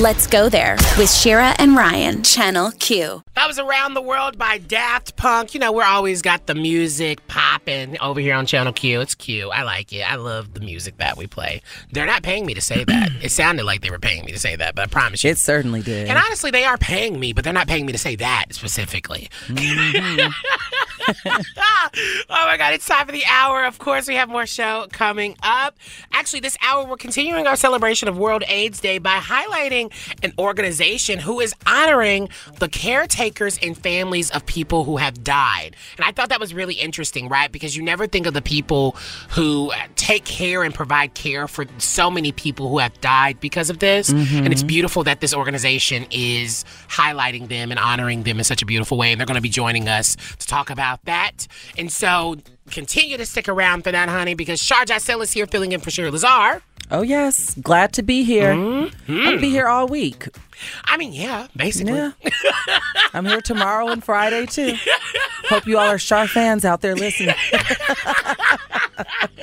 [0.00, 3.22] Let's go there with Shira and Ryan, Channel Q.
[3.36, 5.54] That was Around the World by Daft Punk.
[5.54, 9.00] You know, we're always got the music popping over here on Channel Q.
[9.02, 9.50] It's Q.
[9.50, 10.00] I like it.
[10.00, 11.62] I love the music that we play.
[11.92, 13.10] They're not paying me to say that.
[13.22, 15.30] it sounded like they were paying me to say that, but I promise you.
[15.30, 16.08] It certainly did.
[16.08, 19.30] and honestly, they are paying me, but they're not paying me to say that specifically.
[19.46, 20.32] Mm-hmm.
[21.26, 23.64] oh my God, it's time for the hour.
[23.64, 25.76] Of course, we have more show coming up.
[26.12, 29.83] Actually, this hour, we're continuing our celebration of World AIDS Day by highlighting
[30.22, 32.28] an organization who is honoring
[32.58, 35.76] the caretakers and families of people who have died.
[35.96, 37.50] And I thought that was really interesting, right?
[37.50, 38.96] Because you never think of the people
[39.30, 43.78] who take care and provide care for so many people who have died because of
[43.78, 44.10] this.
[44.10, 44.44] Mhm.
[44.44, 48.66] And it's beautiful that this organization is highlighting them and honoring them in such a
[48.66, 49.12] beautiful way.
[49.12, 51.46] And they're going to be joining us to talk about that.
[51.76, 52.36] And so
[52.70, 55.90] continue to stick around for that, honey, because Shar Jossell is here filling in for
[55.90, 56.62] Shira Lazar.
[56.90, 58.54] Oh yes, glad to be here.
[58.54, 59.20] Mm-hmm.
[59.26, 60.28] I'll be here all week.
[60.84, 61.94] I mean, yeah, basically.
[61.94, 62.12] Yeah.
[63.14, 64.74] I'm here tomorrow and Friday too.
[65.48, 67.34] Hope you all are Shar fans out there listening.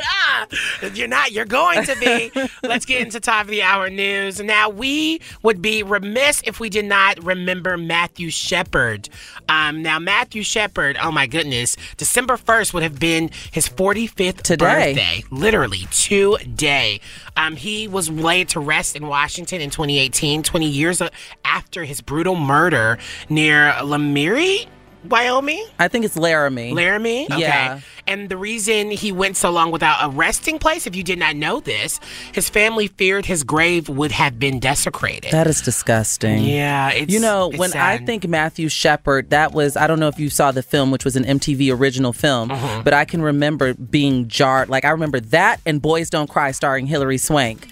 [0.82, 2.32] If you're not, you're going to be.
[2.64, 4.40] Let's get into top of the hour news.
[4.40, 9.10] Now, we would be remiss if we did not remember Matthew Shepard.
[9.50, 14.94] Um, now, Matthew Shepard, oh my goodness, December 1st would have been his 45th Today.
[14.94, 15.24] birthday.
[15.32, 17.00] Literally, today.
[17.38, 21.02] Um, he was laid to rest in Washington in 2018, 20 years
[21.46, 22.98] after his brutal murder
[23.30, 24.68] near Lamiri,
[25.08, 25.66] Wyoming.
[25.80, 26.74] I think it's Laramie.
[26.74, 27.26] Laramie?
[27.26, 27.40] Okay.
[27.42, 27.80] Yeah.
[28.08, 31.36] And the reason he went so long without a resting place, if you did not
[31.36, 32.00] know this,
[32.34, 35.32] his family feared his grave would have been desecrated.
[35.32, 36.44] That is disgusting.
[36.44, 40.20] Yeah, it's you know when I think Matthew Shepard, that was I don't know if
[40.20, 42.84] you saw the film, which was an MTV original film, Mhm.
[42.84, 44.70] but I can remember being jarred.
[44.70, 47.68] Like I remember that and Boys Don't Cry, starring Hilary Swank,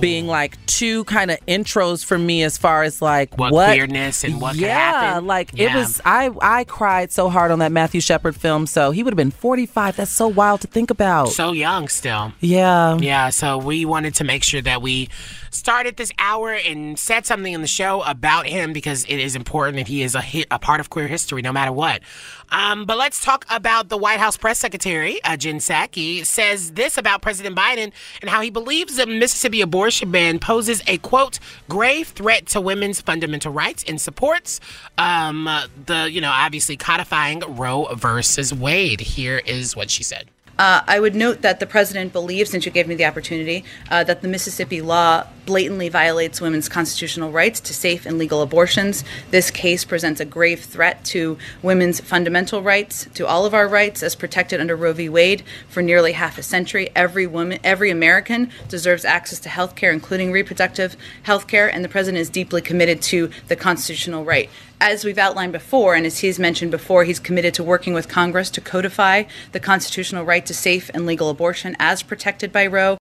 [0.00, 4.24] being like two kind of intros for me as far as like What what, queerness
[4.24, 5.26] and what could yeah, happen.
[5.26, 5.76] like it Yeah.
[5.76, 6.00] was.
[6.04, 8.66] I I cried so hard on that Matthew Shepard film.
[8.66, 9.96] So he would have been forty five.
[9.96, 11.28] That's so wild to think about.
[11.30, 12.32] so young still.
[12.40, 12.96] yeah.
[12.96, 15.08] Yeah, so we wanted to make sure that we
[15.50, 19.76] started this hour and said something in the show about him because it is important
[19.76, 22.02] that he is a, a part of queer history no matter what.
[22.50, 26.98] Um, but let's talk about the White House press secretary, uh, Jen Psaki, says this
[26.98, 31.38] about President Biden and how he believes the Mississippi abortion ban poses a quote
[31.68, 34.60] grave threat to women's fundamental rights and supports
[34.98, 35.48] um,
[35.86, 39.00] the you know obviously codifying Roe versus Wade.
[39.00, 40.28] Here is what she said.
[40.60, 44.04] Uh, I would note that the president believes, since you gave me the opportunity, uh,
[44.04, 49.02] that the Mississippi law blatantly violates women's constitutional rights to safe and legal abortions.
[49.30, 54.02] This case presents a grave threat to women's fundamental rights, to all of our rights
[54.02, 55.08] as protected under Roe v.
[55.08, 56.90] Wade for nearly half a century.
[56.94, 61.88] Every woman, every American deserves access to health care, including reproductive health care, and the
[61.88, 64.50] president is deeply committed to the constitutional right
[64.80, 68.50] as we've outlined before, and as he's mentioned before, he's committed to working with Congress
[68.50, 72.96] to codify the constitutional right to safe and legal abortion as protected by Roe.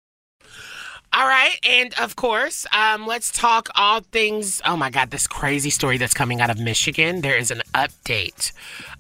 [1.11, 4.61] All right, and of course, um, let's talk all things.
[4.63, 7.21] Oh my God, this crazy story that's coming out of Michigan.
[7.21, 8.51] There is an update.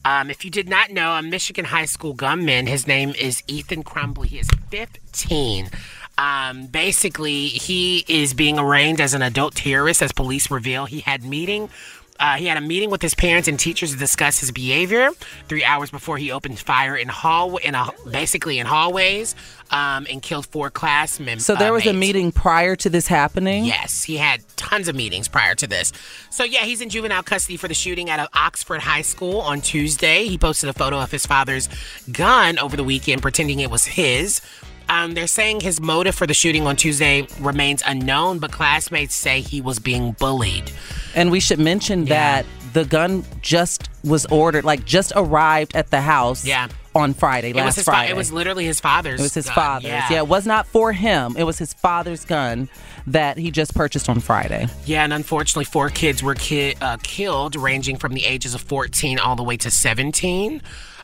[0.03, 3.83] Um, if you did not know, a Michigan high school gunman, his name is Ethan
[3.83, 4.25] Crumbley.
[4.25, 5.69] He is 15.
[6.17, 10.85] Um, basically, he is being arraigned as an adult terrorist, as police reveal.
[10.85, 11.69] He had meeting.
[12.19, 15.09] Uh, he had a meeting with his parents and teachers to discuss his behavior.
[15.47, 19.35] Three hours before he opened fire in hall in a, basically in hallways,
[19.71, 21.45] um, and killed four class members.
[21.45, 23.65] So there was a meeting prior to this happening.
[23.65, 25.93] Yes, he had tons of meetings prior to this.
[26.29, 30.25] So yeah, he's in juvenile custody for the shooting at Oxford High School on Tuesday.
[30.25, 31.69] He posted a photo of his father's
[32.11, 34.41] gun over the weekend, pretending it was his.
[34.89, 39.41] Um, they're saying his motive for the shooting on Tuesday remains unknown, but classmates say
[39.41, 40.71] he was being bullied.
[41.15, 46.01] And we should mention that the gun just was ordered, like just arrived at the
[46.01, 46.67] house Yeah.
[46.95, 48.11] on Friday, It last was his fa- Friday.
[48.11, 49.19] it was literally his father's.
[49.19, 49.89] It was his gun, father's.
[49.89, 50.07] Yeah.
[50.09, 50.17] Yeah.
[50.19, 51.35] it was not for him.
[51.37, 52.69] It was his father's gun
[53.07, 54.67] that he just purchased on Friday.
[54.85, 59.17] Yeah, and unfortunately, four kids were ki- uh, killed, ranging from the ages of 14
[59.19, 60.61] all the way to 17.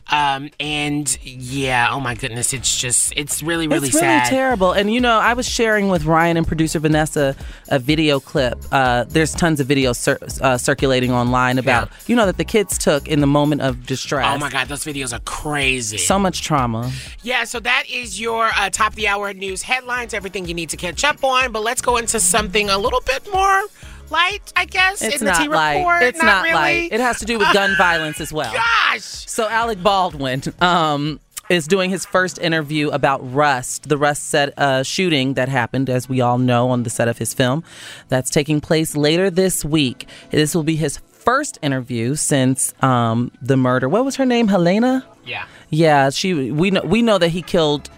[0.08, 4.28] Um, and yeah, oh my goodness, it's just, it's really, really it's really sad.
[4.28, 4.72] terrible.
[4.72, 7.34] And you know, I was sharing with Ryan and producer Vanessa
[7.68, 8.58] a video clip.
[8.70, 12.78] Uh, there's tons of videos cir- uh, circulating online about you know that the kids
[12.78, 14.26] took in the moment of distress.
[14.32, 15.98] Oh my God, those videos are crazy.
[15.98, 16.92] So much trauma.
[17.22, 20.70] Yeah, so that is your uh, top of the hour news headlines, everything you need
[20.70, 21.50] to catch up on.
[21.52, 23.62] But let's go into something a little bit more
[24.10, 25.76] light, I guess, It's in the not T light.
[25.78, 26.02] report.
[26.02, 26.54] It's not, really.
[26.54, 26.88] light.
[26.92, 28.52] It has to do with gun violence as well.
[28.52, 29.02] Gosh.
[29.02, 34.82] So Alec Baldwin um, is doing his first interview about Rust, the Rust set uh,
[34.82, 37.62] shooting that happened, as we all know, on the set of his film.
[38.08, 40.08] That's taking place later this week.
[40.30, 43.88] This will be his first interview since um, the murder.
[43.88, 44.48] What was her name?
[44.48, 45.04] Helena.
[45.24, 45.44] Yeah.
[45.70, 46.52] Yeah, she.
[46.52, 46.82] We know.
[46.82, 47.90] We know that he killed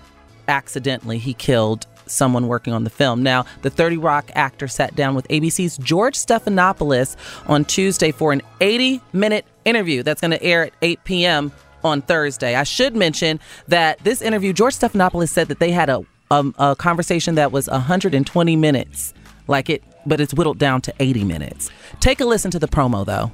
[0.48, 1.18] accidentally.
[1.18, 3.22] He killed someone working on the film.
[3.22, 8.42] Now, the 30 Rock actor sat down with ABC's George Stephanopoulos on Tuesday for an
[8.60, 11.52] 80 minute interview that's going to air at 8 p.m.
[11.84, 12.54] on Thursday.
[12.54, 16.74] I should mention that this interview, George Stephanopoulos said that they had a, um, a
[16.76, 19.14] conversation that was 120 minutes,
[19.46, 21.70] like it, but it's whittled down to 80 minutes.
[22.00, 23.30] Take a listen to the promo, though.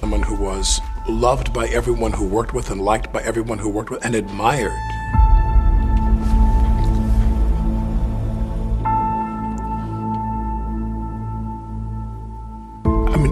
[0.00, 3.90] Someone who was loved by everyone who worked with and liked by everyone who worked
[3.90, 5.01] with and admired.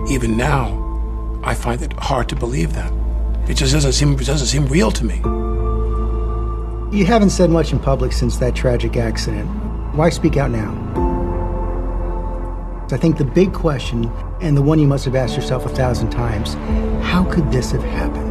[0.03, 2.93] Mean, even now, I find it hard to believe that.
[3.49, 5.17] It just doesn't seem doesn't seem real to me.
[6.97, 9.49] You haven't said much in public since that tragic accident.
[9.95, 10.71] Why speak out now?
[12.93, 16.11] I think the big question, and the one you must have asked yourself a thousand
[16.11, 16.55] times,
[17.05, 18.30] how could this have happened?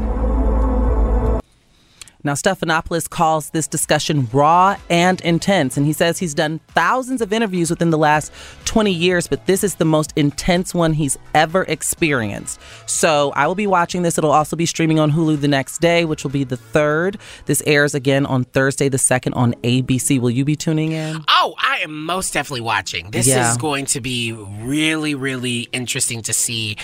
[2.30, 7.34] Now, Stephanopoulos calls this discussion raw and intense, and he says he's done thousands of
[7.34, 8.32] interviews within the last
[8.66, 12.60] 20 years, but this is the most intense one he's ever experienced.
[12.86, 14.20] So I will be watching this.
[14.20, 17.18] It'll also be streaming on Hulu the next day, which will be the third.
[17.48, 20.20] This airs again on Thursday, the second on ABC.
[20.22, 21.26] Will you be tuning in?
[21.30, 23.10] Oh, I am most definitely watching.
[23.10, 23.50] This Yeah.
[23.50, 26.78] is going to be really, really interesting to see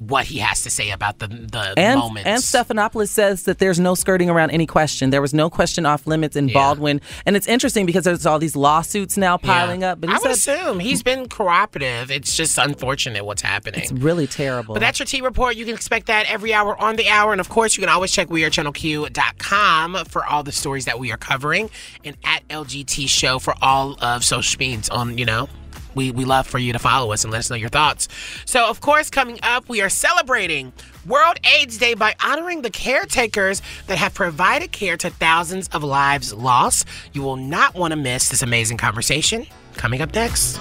[0.00, 2.26] what he has to say about the the and, moments.
[2.26, 5.10] And Stephanopoulos says that there's no skirting around any question.
[5.10, 7.00] There was no question off limits in Baldwin.
[7.26, 9.92] And it's interesting because there's all these lawsuits now piling Yeah.
[9.92, 10.00] up.
[10.00, 12.10] But I would said assume he's been cooperative.
[12.10, 13.80] It's just unfortunate what's happening.
[13.82, 14.74] it's really terrible.
[14.74, 15.56] But that's your T report.
[15.56, 17.32] You can expect that every hour on the hour.
[17.32, 21.16] And of course, you can always check wearechannelq.com for all the stories that we are
[21.16, 21.70] covering
[22.04, 25.48] and at LGT Show for all of social means on, you know,
[25.94, 28.08] we, we love for you to follow us and let us know your thoughts.
[28.44, 30.72] So, of course, coming up, we are celebrating
[31.06, 36.32] World AIDS Day by honoring the caretakers that have provided care to thousands of lives
[36.32, 36.86] lost.
[37.12, 40.60] You will not want to miss this amazing conversation coming up next.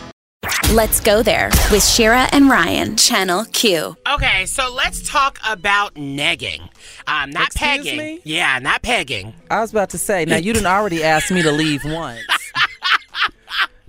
[0.72, 3.98] Let's go there with Shira and Ryan, Channel Q.
[4.08, 6.62] Okay, so let's talk about negging.
[7.08, 7.98] Um, not Excuse pegging.
[7.98, 8.20] me?
[8.24, 9.34] Yeah, not pegging.
[9.50, 12.22] I was about to say, now you didn't already ask me to leave once.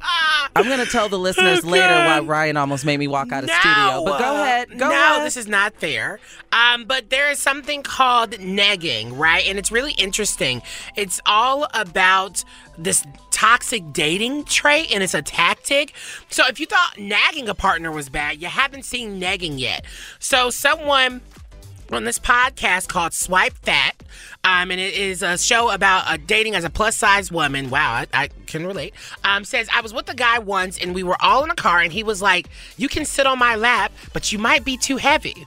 [0.02, 3.50] I'm going to tell the listeners later why Ryan almost made me walk out of
[3.50, 4.04] studio.
[4.04, 4.70] But go ahead.
[4.70, 5.26] Go no, ahead.
[5.26, 6.18] this is not fair.
[6.52, 9.46] Um, but there is something called negging, right?
[9.46, 10.62] And it's really interesting.
[10.96, 12.44] It's all about
[12.76, 15.94] this toxic dating trait and it's a tactic.
[16.28, 19.84] So if you thought nagging a partner was bad, you haven't seen negging yet.
[20.18, 21.20] So someone
[21.92, 23.94] on this podcast called Swipe Fat.
[24.44, 27.70] Um, and it is a show about uh, dating as a plus size woman.
[27.70, 28.94] Wow, I, I can relate.
[29.24, 31.80] Um, says, I was with a guy once and we were all in a car
[31.80, 34.96] and he was like, You can sit on my lap, but you might be too
[34.96, 35.46] heavy.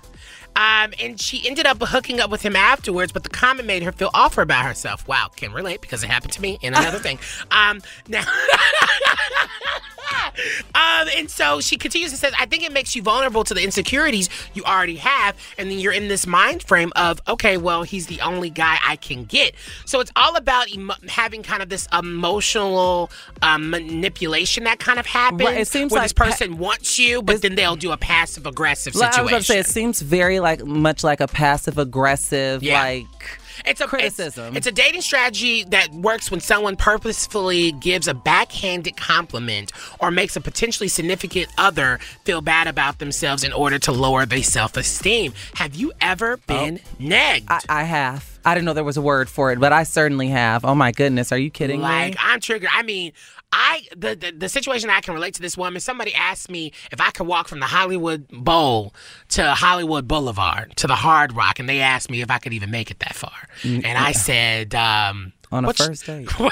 [0.55, 3.91] Um, and she ended up hooking up with him afterwards, but the comment made her
[3.91, 5.07] feel awful about herself.
[5.07, 6.59] Wow, can relate because it happened to me.
[6.61, 7.19] And another thing.
[7.49, 8.23] Um, now.
[10.75, 13.63] Um, and so she continues and says, I think it makes you vulnerable to the
[13.63, 15.35] insecurities you already have.
[15.57, 18.95] And then you're in this mind frame of, okay, well, he's the only guy I
[18.95, 19.53] can get.
[19.85, 23.11] So it's all about emo- having kind of this emotional
[23.43, 25.41] um, manipulation that kind of happens.
[25.43, 28.45] Right, it seems where like this person wants you, but then they'll do a passive
[28.47, 29.23] aggressive Well, I situation.
[29.25, 32.81] was about to say, it seems very like much like a passive aggressive, Yeah.
[32.81, 34.55] like It's a criticism.
[34.55, 40.11] It's, it's a dating strategy that works when someone purposefully gives a backhanded compliment or
[40.11, 45.33] makes a potentially significant other feel bad about themselves in order to lower their self-esteem.
[45.55, 46.37] Have you ever oh.
[46.47, 47.45] been negged?
[47.47, 48.39] I, I have.
[48.45, 50.65] I didn't know there was a word for it, but I certainly have.
[50.65, 52.09] Oh my goodness, are you kidding like me?
[52.09, 52.69] Like I'm triggered.
[52.73, 53.13] I mean,
[53.55, 55.79] I the, the the situation I can relate to this woman.
[55.79, 58.93] Somebody asked me if I could walk from the Hollywood Bowl
[59.29, 62.71] to Hollywood Boulevard to the Hard Rock, and they asked me if I could even
[62.71, 64.73] make it that far, Mm, and I said.
[64.75, 66.27] um On a "What's- first date.
[66.41, 66.49] on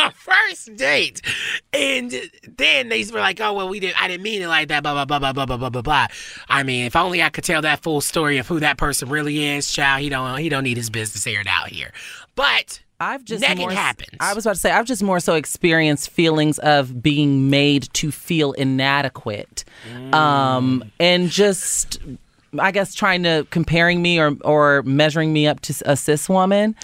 [0.00, 1.22] a first date.
[1.72, 2.12] And
[2.46, 4.92] then they were like, oh, well, we didn't, I didn't mean it like that, blah,
[4.92, 6.06] blah, blah, blah, blah, blah, blah, blah, blah.
[6.46, 9.42] I mean, if only I could tell that full story of who that person really
[9.46, 11.90] is, child, he don't, he don't need his business aired out here.
[12.34, 14.16] But I've just negging more, happens.
[14.20, 18.10] I was about to say I've just more so experienced feelings of being made to
[18.10, 19.64] feel inadequate,
[20.12, 20.90] um, Mm.
[20.98, 21.98] and just
[22.58, 26.74] I guess trying to comparing me or or measuring me up to a cis woman,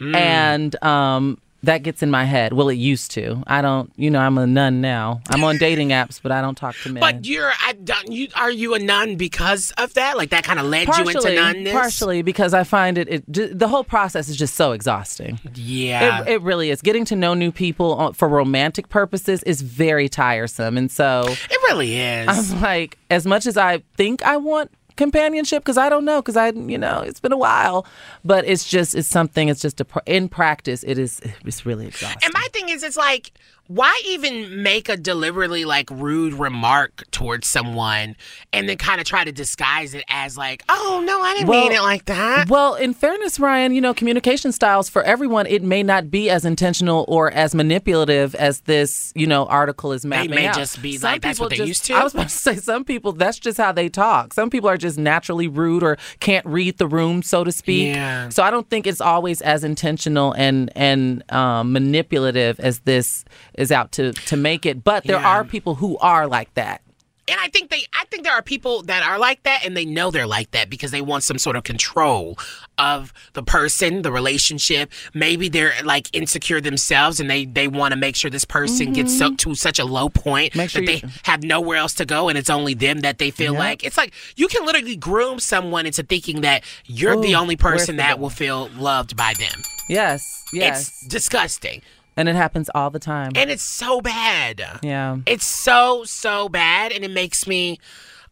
[0.00, 0.14] Mm.
[0.14, 2.52] and um, that gets in my head.
[2.52, 3.42] Well, it used to.
[3.46, 3.92] I don't.
[3.96, 5.20] You know, I'm a nun now.
[5.28, 7.00] I'm on dating apps, but I don't talk to men.
[7.00, 10.16] But you're, I don't, you, are you a nun because of that?
[10.16, 11.72] Like that kind of led you into nunness?
[11.72, 15.40] Partially because I find it, it the whole process is just so exhausting.
[15.54, 16.22] Yeah.
[16.22, 16.82] It, it really is.
[16.82, 20.76] Getting to know new people for romantic purposes is very tiresome.
[20.76, 22.52] And so It really is.
[22.52, 26.36] I'm like, as much as I think I want companionship, because I don't know, because
[26.36, 27.86] I, you know, it's been a while,
[28.24, 31.86] but it's just, it's something, it's just a, pr- in practice, it is, it's really
[31.86, 32.20] exhausting.
[32.24, 33.32] And my thing is, it's like,
[33.66, 38.14] why even make a deliberately like rude remark towards someone
[38.52, 41.72] and then kind of try to disguise it as like, oh no, I didn't mean
[41.72, 42.48] it like that.
[42.50, 46.44] Well, in fairness, Ryan, you know, communication styles for everyone, it may not be as
[46.44, 50.28] intentional or as manipulative as this, you know, article is made.
[50.30, 50.54] mapping may out.
[50.56, 51.94] just be like, that's what they just- used to?
[51.94, 54.34] I was about to say, some people, that's just how they talk.
[54.34, 57.94] Some people are just naturally rude or can't read the room, so to speak.
[57.94, 58.28] Yeah.
[58.28, 63.24] So I don't think it's always as intentional and and um, manipulative as this
[63.56, 64.84] is out to to make it.
[64.84, 65.28] But there Yeah.
[65.28, 66.80] are people who are like that.
[67.26, 69.86] And I think they, I think there are people that are like that, and they
[69.86, 72.38] know they're like that because they want some sort of control
[72.76, 74.92] of the person, the relationship.
[75.14, 79.14] Maybe they're like insecure themselves, and they they want to make sure this person gets
[79.14, 79.36] mm-hmm.
[79.36, 82.04] so, to such a low point Make sure that they you- have nowhere else to
[82.04, 83.84] go, and it's only them that they feel like.
[83.84, 88.18] It's like you can literally groom someone into thinking that you're the only person that
[88.18, 89.62] will feel loved by them.
[89.88, 90.44] Yes.
[90.52, 90.88] Yes.
[90.88, 91.80] It's disgusting,
[92.16, 93.32] and it happens all the time.
[93.34, 94.62] and it's so bad.
[94.82, 95.18] yeah.
[95.26, 97.78] It's so so bad, and it makes me.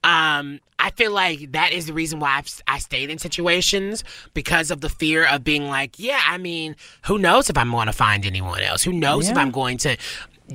[0.05, 4.03] Um, I feel like that is the reason why I've, I stayed in situations
[4.35, 6.75] because of the fear of being like, yeah, I mean,
[7.05, 8.83] who knows if I'm going to find anyone else?
[8.83, 9.97] Who knows if I'm going to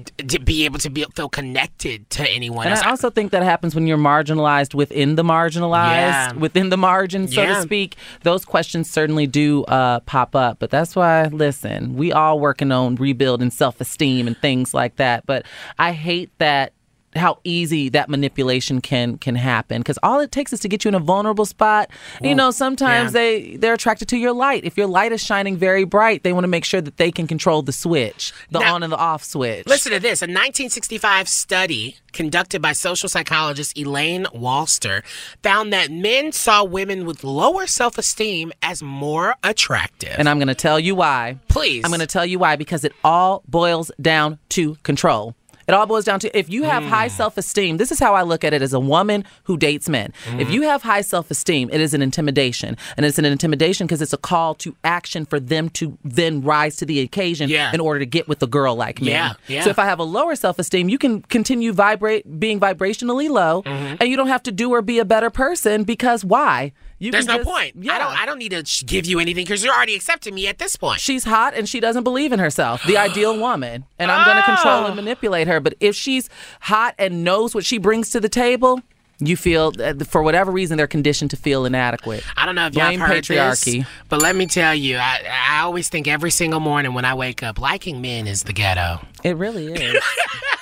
[0.06, 2.84] to be able to be feel connected to anyone And else.
[2.86, 6.34] I also think that happens when you're marginalized within the marginalized, Yeah.
[6.34, 7.56] within the margin, so Yeah.
[7.56, 7.96] to speak.
[8.24, 10.60] Those questions certainly do uh, pop up.
[10.60, 15.26] But that's why, listen, we all working on rebuilding self esteem and things like that.
[15.26, 15.46] But
[15.80, 16.74] I hate that
[17.18, 20.90] how easy that manipulation can can happen because all it takes is to get you
[20.90, 21.90] in a vulnerable spot
[22.22, 23.20] you know sometimes yeah.
[23.20, 26.44] they they're attracted to your light if your light is shining very bright they want
[26.44, 29.24] to make sure that they can control the switch the Now- on and the off
[29.24, 30.22] switch Listen to this.
[30.22, 35.04] A 1965 study conducted by social psychologist Elaine Walster
[35.44, 40.16] found that men saw women with lower self esteem as more attractive.
[40.18, 41.38] And I'm going to tell you why.
[41.48, 41.84] Please.
[41.84, 45.36] I'm going to tell you why because it all boils down to control.
[45.68, 47.12] It all boils down to if you have high mm.
[47.12, 50.14] self esteem, this is how I look at it as a woman who dates men.
[50.40, 50.70] If you mm-hmm.
[50.70, 52.78] have high self esteem, it is an intimidation.
[52.96, 56.78] And it's an intimidation because it's a call to action for them to then rise
[56.78, 57.74] to the occasion Yeah.
[57.74, 59.10] in order to get with a girl like me.
[59.10, 59.64] Yeah, yeah.
[59.64, 63.64] So if I have a lower self esteem, you can continue vibrate being vibrationally low
[63.64, 63.96] mm-hmm.
[64.00, 66.72] and you don't have to do or be a better person because why?
[67.00, 67.76] You There's no just- point.
[67.90, 68.20] I don't.
[68.22, 70.76] I don't need to sh- give you anything because you're already accepting me at this
[70.76, 71.00] point.
[71.00, 73.86] She's hot and she doesn't believe in herself, the ideal woman.
[74.00, 74.86] And I'm going to control Oh.
[74.88, 75.60] and manipulate her.
[75.60, 76.30] But if she's
[76.62, 78.82] hot and knows what she brings to the table,
[79.20, 82.24] you feel, uh, for whatever reason, they're conditioned to feel inadequate.
[82.36, 83.80] I don't know if Blame have heard patriarchy.
[83.80, 85.22] this, but let me tell you, I,
[85.52, 89.00] I always think every single morning when I wake up, liking men is the ghetto.
[89.24, 90.04] It really is.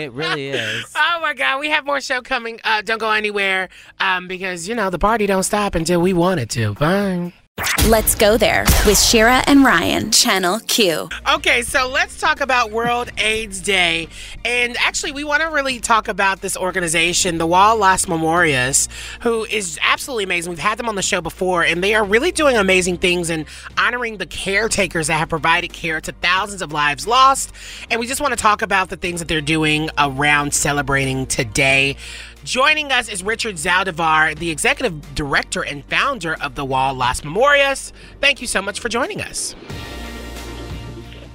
[0.00, 0.84] it really is.
[1.14, 2.58] Oh my God, we have more show coming.
[2.64, 3.68] Uh, don't go anywhere
[4.00, 6.74] um, because you know the party don't stop until we want it to.
[6.74, 7.32] Bye.
[7.88, 11.08] Let's go there with Shira and Ryan, Channel Q.
[11.34, 14.06] Okay, so let's talk about World AIDS Day.
[14.44, 18.88] And actually, we want to really talk about this organization, the Wall Las Memorias,
[19.22, 20.50] who is absolutely amazing.
[20.50, 23.46] We've had them on the show before, and they are really doing amazing things and
[23.76, 27.52] honoring the caretakers that have provided care to thousands of lives lost.
[27.90, 31.96] And we just want to talk about the things that they're doing around celebrating today.
[32.44, 37.92] Joining us is Richard Zaldivar, the executive director and founder of the Wall Las Memorias.
[38.20, 39.54] Thank you so much for joining us.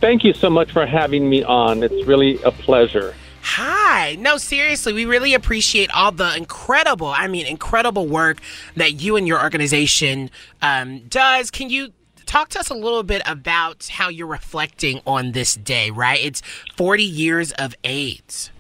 [0.01, 1.82] Thank you so much for having me on.
[1.82, 3.16] It's really a pleasure.
[3.41, 4.16] Hi.
[4.20, 8.39] No, seriously, we really appreciate all the incredible, I mean, incredible work
[8.76, 10.30] that you and your organization
[10.62, 11.49] um, does.
[11.51, 11.93] Can you
[12.26, 16.20] talk to us a little bit about how you're reflecting on this day, right?
[16.22, 16.41] It's
[16.76, 18.51] 40 years of AIDS.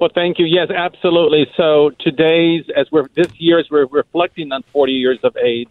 [0.00, 0.46] Well, thank you.
[0.46, 1.48] Yes, absolutely.
[1.56, 5.70] So today's, as we're this year, as we're reflecting on 40 years of AIDS,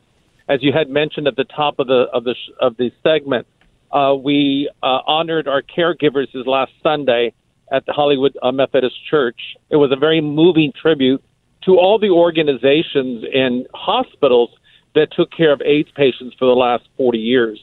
[0.49, 3.47] as you had mentioned at the top of the of the of the segment,
[3.91, 7.33] uh, we uh, honored our caregivers this last Sunday
[7.71, 9.39] at the Hollywood uh, Methodist Church.
[9.69, 11.23] It was a very moving tribute
[11.63, 14.49] to all the organizations and hospitals
[14.95, 17.59] that took care of AIDS patients for the last 40 years.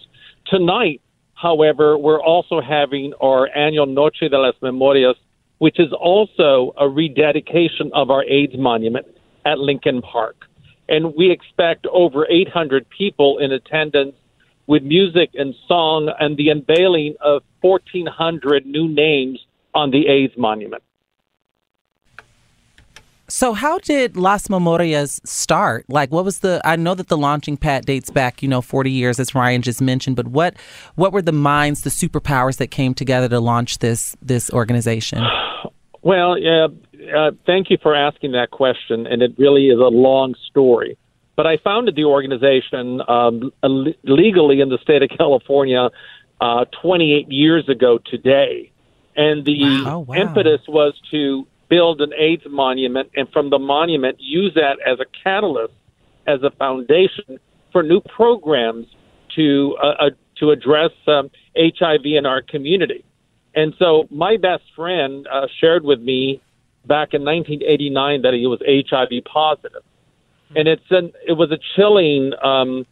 [0.47, 1.01] Tonight,
[1.35, 5.17] however, we're also having our annual Noche de las Memorias,
[5.59, 9.07] which is also a rededication of our AIDS monument
[9.45, 10.37] at Lincoln Park.
[10.89, 14.15] And we expect over 800 people in attendance
[14.67, 19.41] with music and song and the unveiling of 1,400 new names
[19.75, 20.83] on the AIDS monument.
[23.27, 25.87] So, how did Las Memorias start?
[25.89, 26.61] Like, what was the?
[26.63, 29.81] I know that the launching pad dates back, you know, forty years, as Ryan just
[29.81, 30.15] mentioned.
[30.15, 30.55] But what,
[30.95, 35.25] what were the minds, the superpowers that came together to launch this this organization?
[36.05, 36.67] Well, yeah,
[37.17, 40.99] uh, thank you for asking that question, and it really is a long story.
[41.35, 43.51] But I founded the organization um,
[44.05, 45.89] legally in the state of California
[46.43, 48.71] uh, 28 years ago today,
[49.17, 50.15] and the Oh, wow.
[50.15, 55.07] impetus was to build an AIDS monument, and from the monument, use that as a
[55.25, 55.73] catalyst,
[56.27, 57.39] as a foundation
[57.73, 58.87] for new programs
[59.37, 63.05] to uh, uh, to address um, HIV in our community.
[63.55, 66.43] And so my best friend uh, shared with me
[66.87, 69.83] back in 1989 that he was HIV positive,
[70.57, 72.87] and it's an it was a chilling um,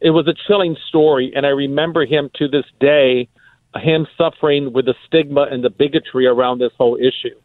[0.00, 3.28] it was a chilling story, and I remember him to this day,
[3.76, 7.38] him suffering with the stigma and the bigotry around this whole issue.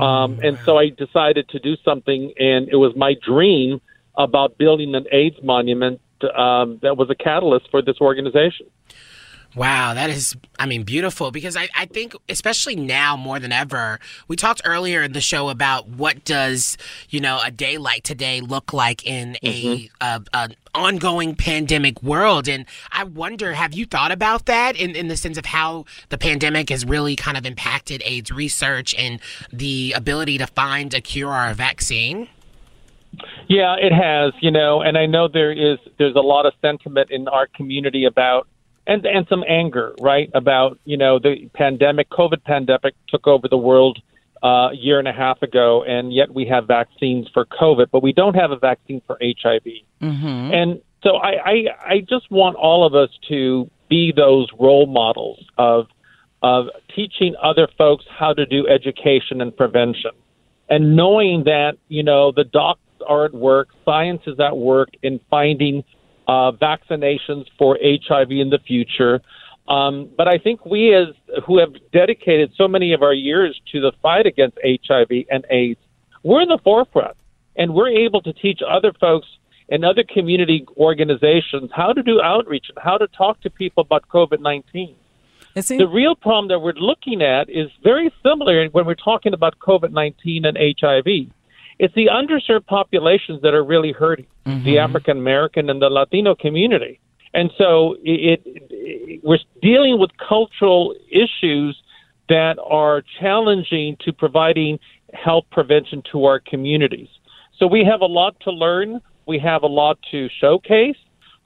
[0.00, 3.80] Um, and so I decided to do something, and it was my dream
[4.16, 6.00] about building an AIDS monument
[6.36, 8.66] um, that was a catalyst for this organization.
[9.56, 13.98] Wow, that is, I mean, beautiful because I, I think, especially now more than ever,
[14.28, 16.76] we talked earlier in the show about what does,
[17.08, 19.94] you know, a day like today look like in a, mm-hmm.
[20.00, 22.46] a, a ongoing pandemic world.
[22.46, 26.18] And I wonder, have you thought about that in, in the sense of how the
[26.18, 29.18] pandemic has really kind of impacted AIDS research and
[29.50, 32.28] the ability to find a cure or a vaccine?
[33.48, 37.10] Yeah, it has, you know, and I know there is there's a lot of sentiment
[37.10, 38.46] in our community about
[38.88, 43.58] and and some anger, right, about you know the pandemic, COVID pandemic took over the
[43.58, 44.00] world
[44.42, 48.02] uh, a year and a half ago, and yet we have vaccines for COVID, but
[48.02, 49.62] we don't have a vaccine for HIV.
[50.00, 50.54] Mm-hmm.
[50.54, 51.54] And so I, I,
[51.86, 55.86] I just want all of us to be those role models of
[56.42, 60.12] of teaching other folks how to do education and prevention,
[60.70, 65.20] and knowing that you know the docs are at work, science is at work in
[65.28, 65.84] finding
[66.28, 69.20] uh, vaccinations for HIV in the future.
[69.66, 71.08] Um, but I think we, as
[71.46, 75.80] who have dedicated so many of our years to the fight against HIV and AIDS,
[76.22, 77.16] we're in the forefront,
[77.56, 79.26] and we're able to teach other folks
[79.68, 84.08] and other community organizations how to do outreach and how to talk to people about
[84.08, 84.96] COVID 19.
[85.78, 89.92] The real problem that we're looking at is very similar when we're talking about COVID
[89.92, 91.30] 19 and HIV.
[91.78, 94.26] It's the underserved populations that are really hurting
[94.64, 97.00] the African American and the Latino community.
[97.34, 101.80] And so it, it, we're dealing with cultural issues
[102.28, 104.78] that are challenging to providing
[105.14, 107.08] health prevention to our communities.
[107.58, 109.00] So we have a lot to learn.
[109.26, 110.96] We have a lot to showcase.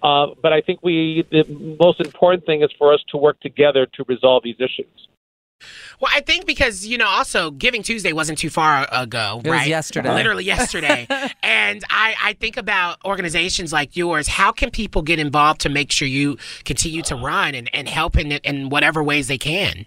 [0.03, 1.45] Uh, but I think we the
[1.79, 5.09] most important thing is for us to work together to resolve these issues.
[6.01, 9.59] Well, I think because, you know, also Giving Tuesday wasn't too far ago, It was
[9.59, 9.69] right?
[9.69, 10.15] yesterday.
[10.15, 11.07] Literally yesterday.
[11.43, 14.27] and I, I think about organizations like yours.
[14.29, 18.19] How can people get involved to make sure you continue to run and, and help
[18.19, 19.87] in, in whatever ways they can?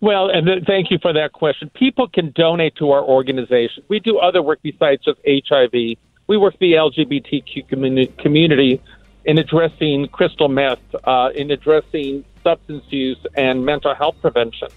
[0.00, 1.70] Well, and th- thank you for that question.
[1.74, 3.82] People can donate to our organization.
[3.88, 5.72] We do other work besides just HIV.
[5.72, 8.80] We work the LGBTQ communi- community
[9.24, 14.68] in addressing crystal meth, uh, in addressing substance use and mental health prevention.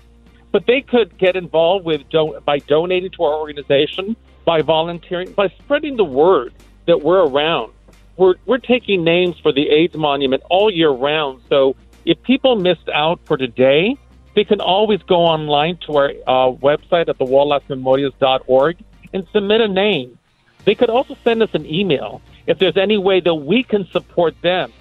[0.51, 2.01] But they could get involved with
[2.45, 4.15] by donating to our organization,
[4.45, 6.53] by volunteering, by spreading the word
[6.85, 7.73] that we're around.
[8.17, 11.41] We're we're taking names for the AIDS Monument all year round.
[11.49, 11.75] So
[12.05, 13.97] if people missed out for today,
[14.35, 18.77] they can always go online to our uh, website at thewalllasMemorias.org
[19.13, 20.17] and submit a name.
[20.65, 24.35] They could also send us an email if there's any way that we can support
[24.41, 24.71] them.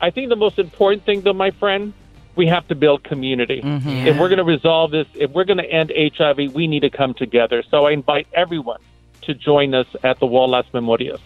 [0.00, 1.92] I think the most important thing, though, my friend,
[2.36, 3.60] we have to build community.
[3.62, 4.06] Mm-hmm.
[4.06, 6.90] If we're going to resolve this, if we're going to end HIV, we need to
[6.90, 7.64] come together.
[7.68, 8.80] So I invite everyone
[9.22, 11.20] to join us at the Wall Las Memorias.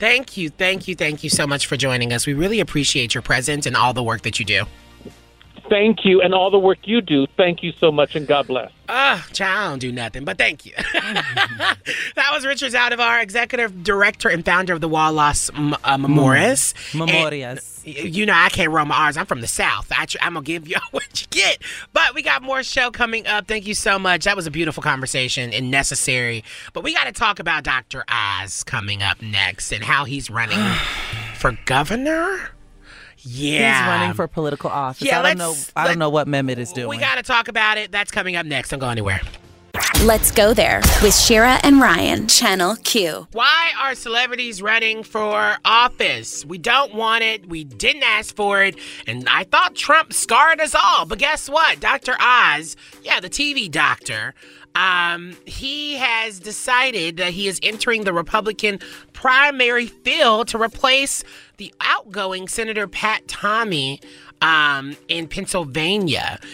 [0.00, 2.26] Thank you, thank you, thank you so much for joining us.
[2.26, 4.64] We really appreciate your presence and all the work that you do.
[5.74, 7.26] Thank you, and all the work you do.
[7.36, 8.70] Thank you so much, and God bless.
[8.88, 10.72] Ah, child, I don't do nothing, but thank you.
[10.92, 16.74] that was Richard Zaldivar, executive director and founder of the Wall Las uh, Memorias.
[16.94, 17.82] Memorias.
[17.84, 19.16] And, you know, I can't roll my R's.
[19.16, 19.90] I'm from the South.
[19.90, 21.58] I tr- I'm going to give y'all what you get.
[21.92, 23.48] But we got more show coming up.
[23.48, 24.26] Thank you so much.
[24.26, 26.44] That was a beautiful conversation and necessary.
[26.72, 28.04] But we got to talk about Dr.
[28.08, 30.60] Oz coming up next and how he's running
[31.34, 32.53] for governor.
[33.24, 33.82] Yeah.
[33.82, 35.06] He's running for political office.
[35.06, 35.50] Yeah, I don't know.
[35.50, 36.88] let's- I don't know what Mehmet is doing.
[36.88, 37.90] We got to talk about it.
[37.92, 38.70] That's coming up next.
[38.70, 39.20] Don't go anywhere.
[40.04, 43.26] Let's go there with Shira and Ryan, Channel Q.
[43.32, 46.44] Why are celebrities running for office?
[46.44, 47.48] We don't want it.
[47.48, 48.76] We didn't ask for it.
[49.06, 51.06] And I thought Trump scarred us all.
[51.06, 51.80] But guess what?
[51.80, 52.14] Dr.
[52.20, 54.34] Oz, yeah, the TV doctor,
[54.74, 58.80] um, he has decided that he is entering the Republican
[59.12, 61.22] primary field to replace
[61.58, 64.00] the outgoing Senator Pat Toomey
[64.42, 66.38] um, in Pennsylvania.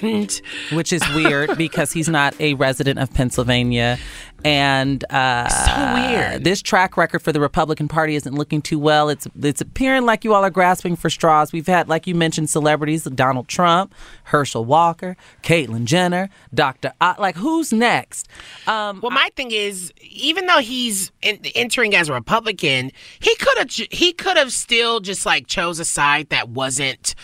[0.00, 0.40] And
[0.72, 3.98] which is weird because he's not a resident of Pennsylvania.
[4.44, 6.44] And uh, So weird.
[6.44, 9.08] This track record for the Republican Party isn't looking too well.
[9.08, 11.52] It's it's appearing like you all are grasping for straws.
[11.52, 13.94] We've had, like you mentioned, celebrities Donald Trump,
[14.24, 16.92] Herschel Walker, Caitlyn Jenner, Dr.
[17.00, 18.28] O- like who's next?
[18.66, 23.58] Um, well, my thing is, even though he's in, entering as a Republican, he could
[23.58, 27.14] have he could have still just like chose a side that wasn't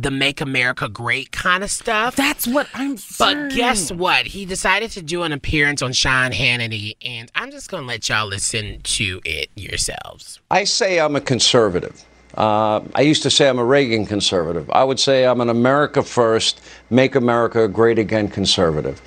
[0.00, 2.14] the "Make America Great" kind of stuff.
[2.16, 3.48] That's what I'm But saying.
[3.56, 4.26] guess what?
[4.26, 8.26] He decided to do an appearance on Sean Hannity, and I'm just gonna let y'all
[8.26, 10.40] listen to it yourselves.
[10.50, 12.04] I say I'm a conservative.
[12.36, 14.70] Uh, I used to say I'm a Reagan conservative.
[14.70, 16.60] I would say I'm an America first,
[16.90, 19.02] make America great again conservative.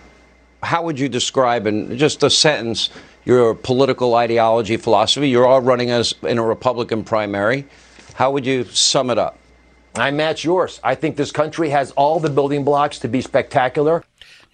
[0.64, 2.90] How would you describe in just a sentence
[3.24, 5.30] your political ideology, philosophy?
[5.30, 7.66] You're all running as in a Republican primary.
[8.16, 9.38] How would you sum it up?
[9.96, 10.80] I match yours.
[10.84, 14.04] I think this country has all the building blocks to be spectacular.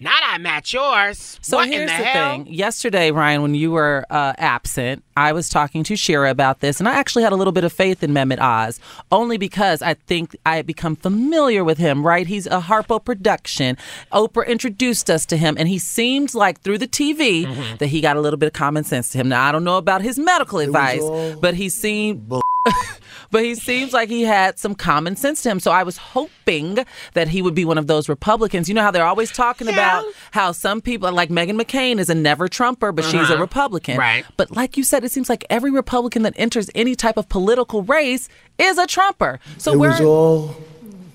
[0.00, 1.38] Not I match yours.
[1.42, 2.30] So what here's in the, the, hell?
[2.30, 2.46] thing.
[2.46, 6.88] Yesterday, Ryan, when you were uh, absent, I was talking to Shira about this, and
[6.88, 8.78] I actually had a little bit of faith in Mehmet Oz,
[9.10, 12.26] only because I think I had become familiar with him, right?
[12.26, 13.76] He's a Harpo production.
[14.12, 17.76] Oprah introduced us to him, and he seemed like through the TV Mm-hmm.
[17.78, 19.28] that he got a little bit of common sense to him.
[19.28, 21.02] Now, I don't know about his medical advice,
[21.40, 22.30] but he seemed.
[23.30, 25.60] but he seems like he had some common sense to him.
[25.60, 26.78] So I was hoping
[27.14, 28.68] that he would be one of those Republicans.
[28.68, 32.14] You know how they're always talking about how some people, like Meghan McCain, is a
[32.14, 33.38] never Trumper, but she's a Uh-huh.
[33.40, 33.96] Republican.
[33.98, 34.24] Right.
[34.36, 37.82] But like you said, it seems like every Republican that enters any type of political
[37.82, 38.28] race
[38.58, 39.40] is a Trumper.
[39.56, 40.56] So it where, was all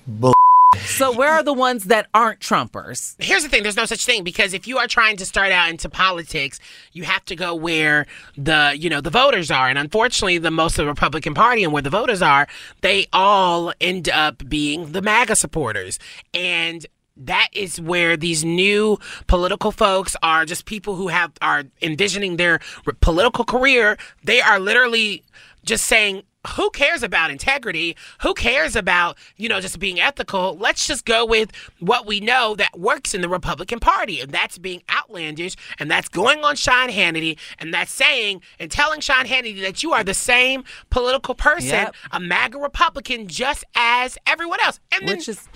[0.08, 0.34] bull.
[0.80, 3.14] so where are the ones that aren't Trumpers?
[3.20, 5.70] Here's the thing there's no such thing because if you are trying to start out
[5.70, 6.58] into politics,
[6.92, 8.06] you have to go where
[8.36, 9.68] the, you know, the voters are.
[9.68, 12.48] And unfortunately, the most of the Republican Party and where the voters are,
[12.80, 16.00] they all end up being the MAGA supporters.
[16.34, 16.84] And
[17.16, 22.60] that is where these new political folks are just people who have are envisioning their
[23.00, 23.96] political career.
[24.24, 25.22] They are literally
[25.64, 26.24] just saying,
[26.56, 27.96] who cares about integrity?
[28.20, 30.58] Who cares about, you know, just being ethical?
[30.58, 31.50] Let's just go with
[31.80, 34.20] what we know that works in the Republican Party.
[34.20, 35.56] And that's being outlandish.
[35.78, 37.38] And that's going on Sean Hannity.
[37.58, 41.94] And that's saying and telling Sean Hannity that you are the same political person, Yep.
[42.12, 44.80] a MAGA Republican, just as everyone else.
[44.92, 45.48] And then Which is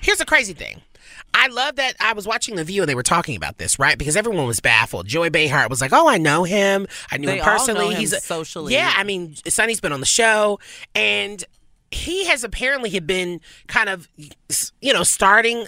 [0.00, 0.80] here's the crazy thing.
[1.32, 3.98] I love that I was watching The View and they were talking about this, right?
[3.98, 5.06] Because everyone was baffled.
[5.06, 6.86] Joy Behar was like, "Oh, I know him.
[7.10, 7.90] I knew They him personally.
[7.94, 8.72] him He's a, socially.
[8.72, 10.60] Yeah, I mean, Sonny's been on the show,
[10.94, 11.42] and
[11.90, 14.08] he has apparently had been kind of,
[14.80, 15.66] you know, starting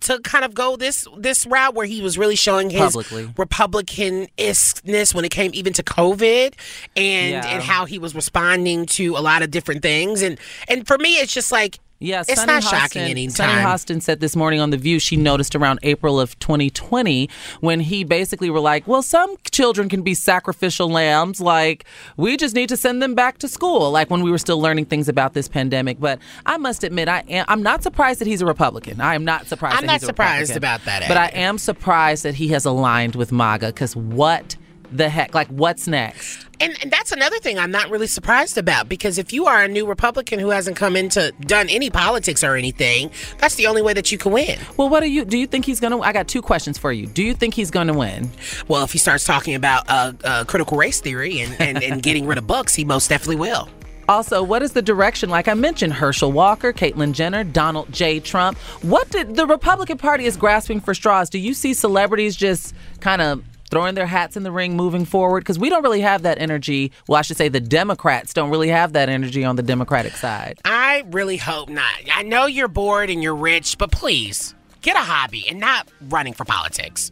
[0.00, 3.28] to kind of go this this route where he was really showing his Publicly.
[3.36, 6.54] Republican ishness when it came even to COVID
[6.96, 7.46] and Yeah.
[7.46, 10.38] and how he was responding to a lot of different things and
[10.68, 13.52] and for me it's just like Yeah, it's Sunny not Hostin, shocking any Sunny.
[13.60, 17.28] Hostin said this morning on The View she noticed around April of 2020
[17.60, 21.40] when he basically were like, well, some children can be sacrificial lambs.
[21.40, 21.84] Like,
[22.16, 24.84] we just need to send them back to school, like when we were still learning
[24.86, 25.98] things about this pandemic.
[25.98, 29.00] But I must admit, I am, I'm not surprised that he's a Republican.
[29.00, 31.58] I am not surprised I'm that not he's a surprised about that, But I am
[31.58, 34.54] surprised that he has aligned with MAGA because what
[34.92, 35.34] the heck?
[35.34, 36.46] Like, what's next?
[36.60, 39.68] And, and that's another thing I'm not really surprised about because if you are a
[39.68, 43.92] new Republican who hasn't come into done any politics or anything, that's the only way
[43.92, 44.58] that you can win.
[44.76, 45.38] Well, what do you do?
[45.38, 46.00] You think he's gonna?
[46.00, 47.06] I got two questions for you.
[47.06, 48.30] Do you think he's gonna win?
[48.66, 52.26] Well, if he starts talking about uh, uh, critical race theory and, and, and getting
[52.26, 53.68] rid of books, he most definitely will.
[54.08, 55.28] Also, what is the direction?
[55.28, 58.20] Like I mentioned, Herschel Walker, Caitlyn Jenner, Donald J.
[58.20, 58.56] Trump.
[58.80, 61.28] What did the Republican Party is grasping for straws?
[61.28, 65.40] Do you see celebrities just kind of throwing their hats in the ring moving forward?
[65.40, 66.92] Because we don't really have that energy.
[67.06, 70.58] Well, I should say the Democrats don't really have that energy on the Democratic side.
[70.64, 71.94] I really hope not.
[72.12, 76.32] I know you're bored and you're rich, but please get a hobby and not running
[76.32, 77.10] for politics.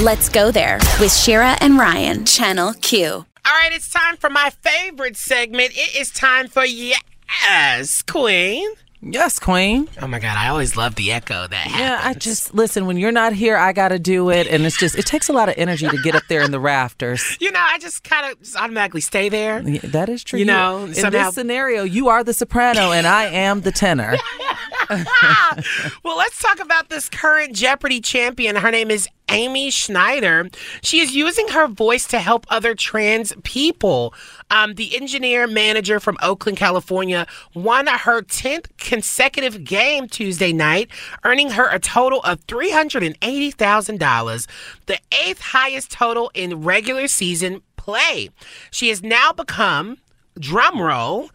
[0.00, 3.26] Let's go there with Shira and Ryan, Channel Q.
[3.46, 5.70] All right, it's time for my favorite segment.
[5.74, 8.68] It is time for Yes, Queen.
[9.02, 9.88] Yes, Queen.
[10.00, 11.78] Oh my God, I always love the echo that happens.
[11.80, 12.86] Yeah, I just listen.
[12.86, 15.32] When you're not here, I got to do it, and it's just it takes a
[15.32, 17.36] lot of energy to get up there in the rafters.
[17.46, 19.60] You know, I just kind of just automatically stay there.
[19.62, 20.38] Yeah, That is true.
[20.38, 24.16] You know, in somehow- this scenario, you are the soprano and I am the tenor.
[26.04, 28.56] well, let's talk about this current Jeopardy champion.
[28.56, 30.48] Her name is Amy Schneider.
[30.82, 34.14] She is using her voice to help other trans people.
[34.50, 40.90] Um, the engineer manager from Oakland, California, won her 10th consecutive game Tuesday night,
[41.24, 44.46] earning her a total of $380,000,
[44.86, 48.30] the eighth highest total in regular season play.
[48.70, 49.98] She has now become,
[50.38, 51.30] drum roll,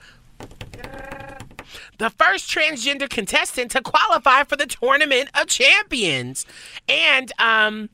[2.02, 6.48] the first transgender contestant to qualify for the Tournament of Champions.
[6.90, 7.90] And um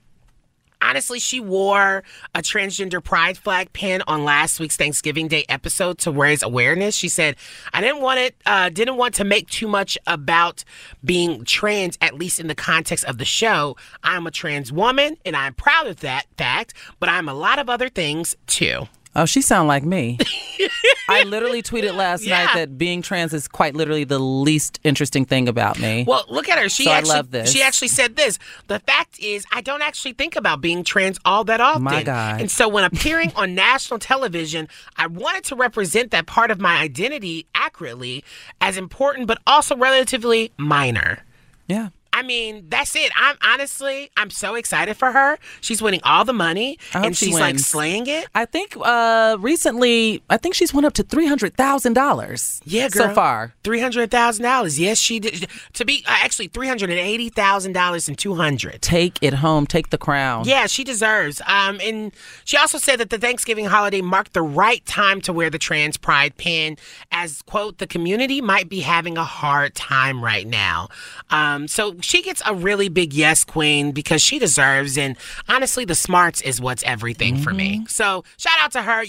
[0.81, 2.03] honestly, she wore
[2.33, 6.95] a transgender pride flag pin on last week's Thanksgiving Day episode to raise awareness.
[6.95, 7.35] She said,
[7.73, 10.63] "I didn't want it uh didn't want to make too much about
[11.03, 13.75] being trans at least in the context of the show.
[14.03, 17.69] I'm a trans woman and I'm proud of that fact, but I'm a lot of
[17.69, 20.17] other things too." Oh, she sound like me.
[21.09, 22.45] I literally tweeted last Yeah.
[22.45, 26.05] night that being trans is quite literally the least interesting thing about me.
[26.07, 26.69] Well, look at her.
[26.69, 27.51] She So I actually love this.
[27.51, 28.37] she actually said this.
[28.67, 31.83] The fact is, I don't actually think about being trans all that often.
[31.83, 32.41] My God.
[32.41, 34.67] And so when appearing on national television,
[34.97, 38.23] I wanted to represent that part of my identity accurately,
[38.61, 41.23] as important but also relatively minor.
[41.67, 41.89] Yeah.
[42.17, 43.11] I mean, that's it.
[43.15, 45.37] I'm honestly, I'm so excited for her.
[45.61, 48.27] She's winning all the money and she she's like slaying it.
[48.33, 52.59] I think uh recently, I think she's won up to three hundred thousand dollars.
[52.65, 53.09] Yeah, girl.
[53.09, 53.53] so far.
[53.63, 54.79] three hundred thousand dollars.
[54.79, 55.47] Yes, she did.
[55.73, 58.81] To be uh, actually three hundred and eighty thousand dollars and two hundred.
[58.81, 59.67] Take it home.
[59.67, 60.45] Take the crown.
[60.45, 61.39] Yeah, she deserves.
[61.45, 62.11] Um, and
[62.45, 65.97] she also said that the Thanksgiving holiday marked the right time to wear the trans
[65.97, 66.77] pride pin,
[67.11, 70.89] as quote the community might be having a hard time right now.
[71.29, 74.97] Um, so she gets a really big yes, queen, because she deserves.
[74.97, 75.17] And
[75.49, 77.79] honestly, the smarts is what's everything for me.
[77.79, 77.87] Mm-hmm.
[77.87, 79.03] So shout out to her.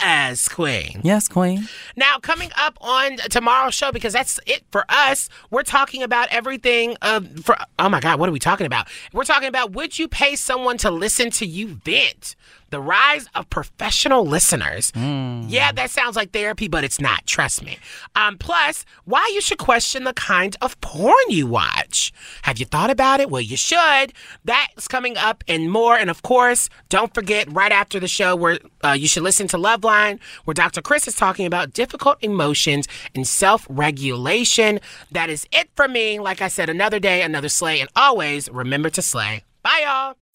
[0.00, 1.00] Yes, queen.
[1.02, 1.68] Yes, queen.
[1.96, 6.96] Now, coming up on tomorrow's show, because that's it for us, we're talking about everything.
[7.02, 8.88] Uh, for oh my God, what are we talking about?
[9.12, 12.36] We're talking about would you pay someone to listen to you vent?
[12.70, 14.92] The rise of professional listeners.
[14.96, 17.24] Yeah, that sounds like therapy, but it's not.
[17.24, 17.78] Trust me.
[18.16, 22.12] Um, plus, why you should question the kind of porn you watch.
[22.42, 23.30] Have you thought about it?
[23.30, 24.12] Well, you should.
[24.44, 25.96] That's coming up and more.
[25.96, 29.58] And of course, don't forget right after the show where uh, you should listen to
[29.86, 30.82] Loveline, where Dr.
[30.82, 34.80] Chris is talking about difficult emotions and self regulation.
[35.10, 36.18] That is it for me.
[36.18, 39.44] Like I said, another day, another slay, and always remember to slay.
[39.62, 40.25] Bye, y'all.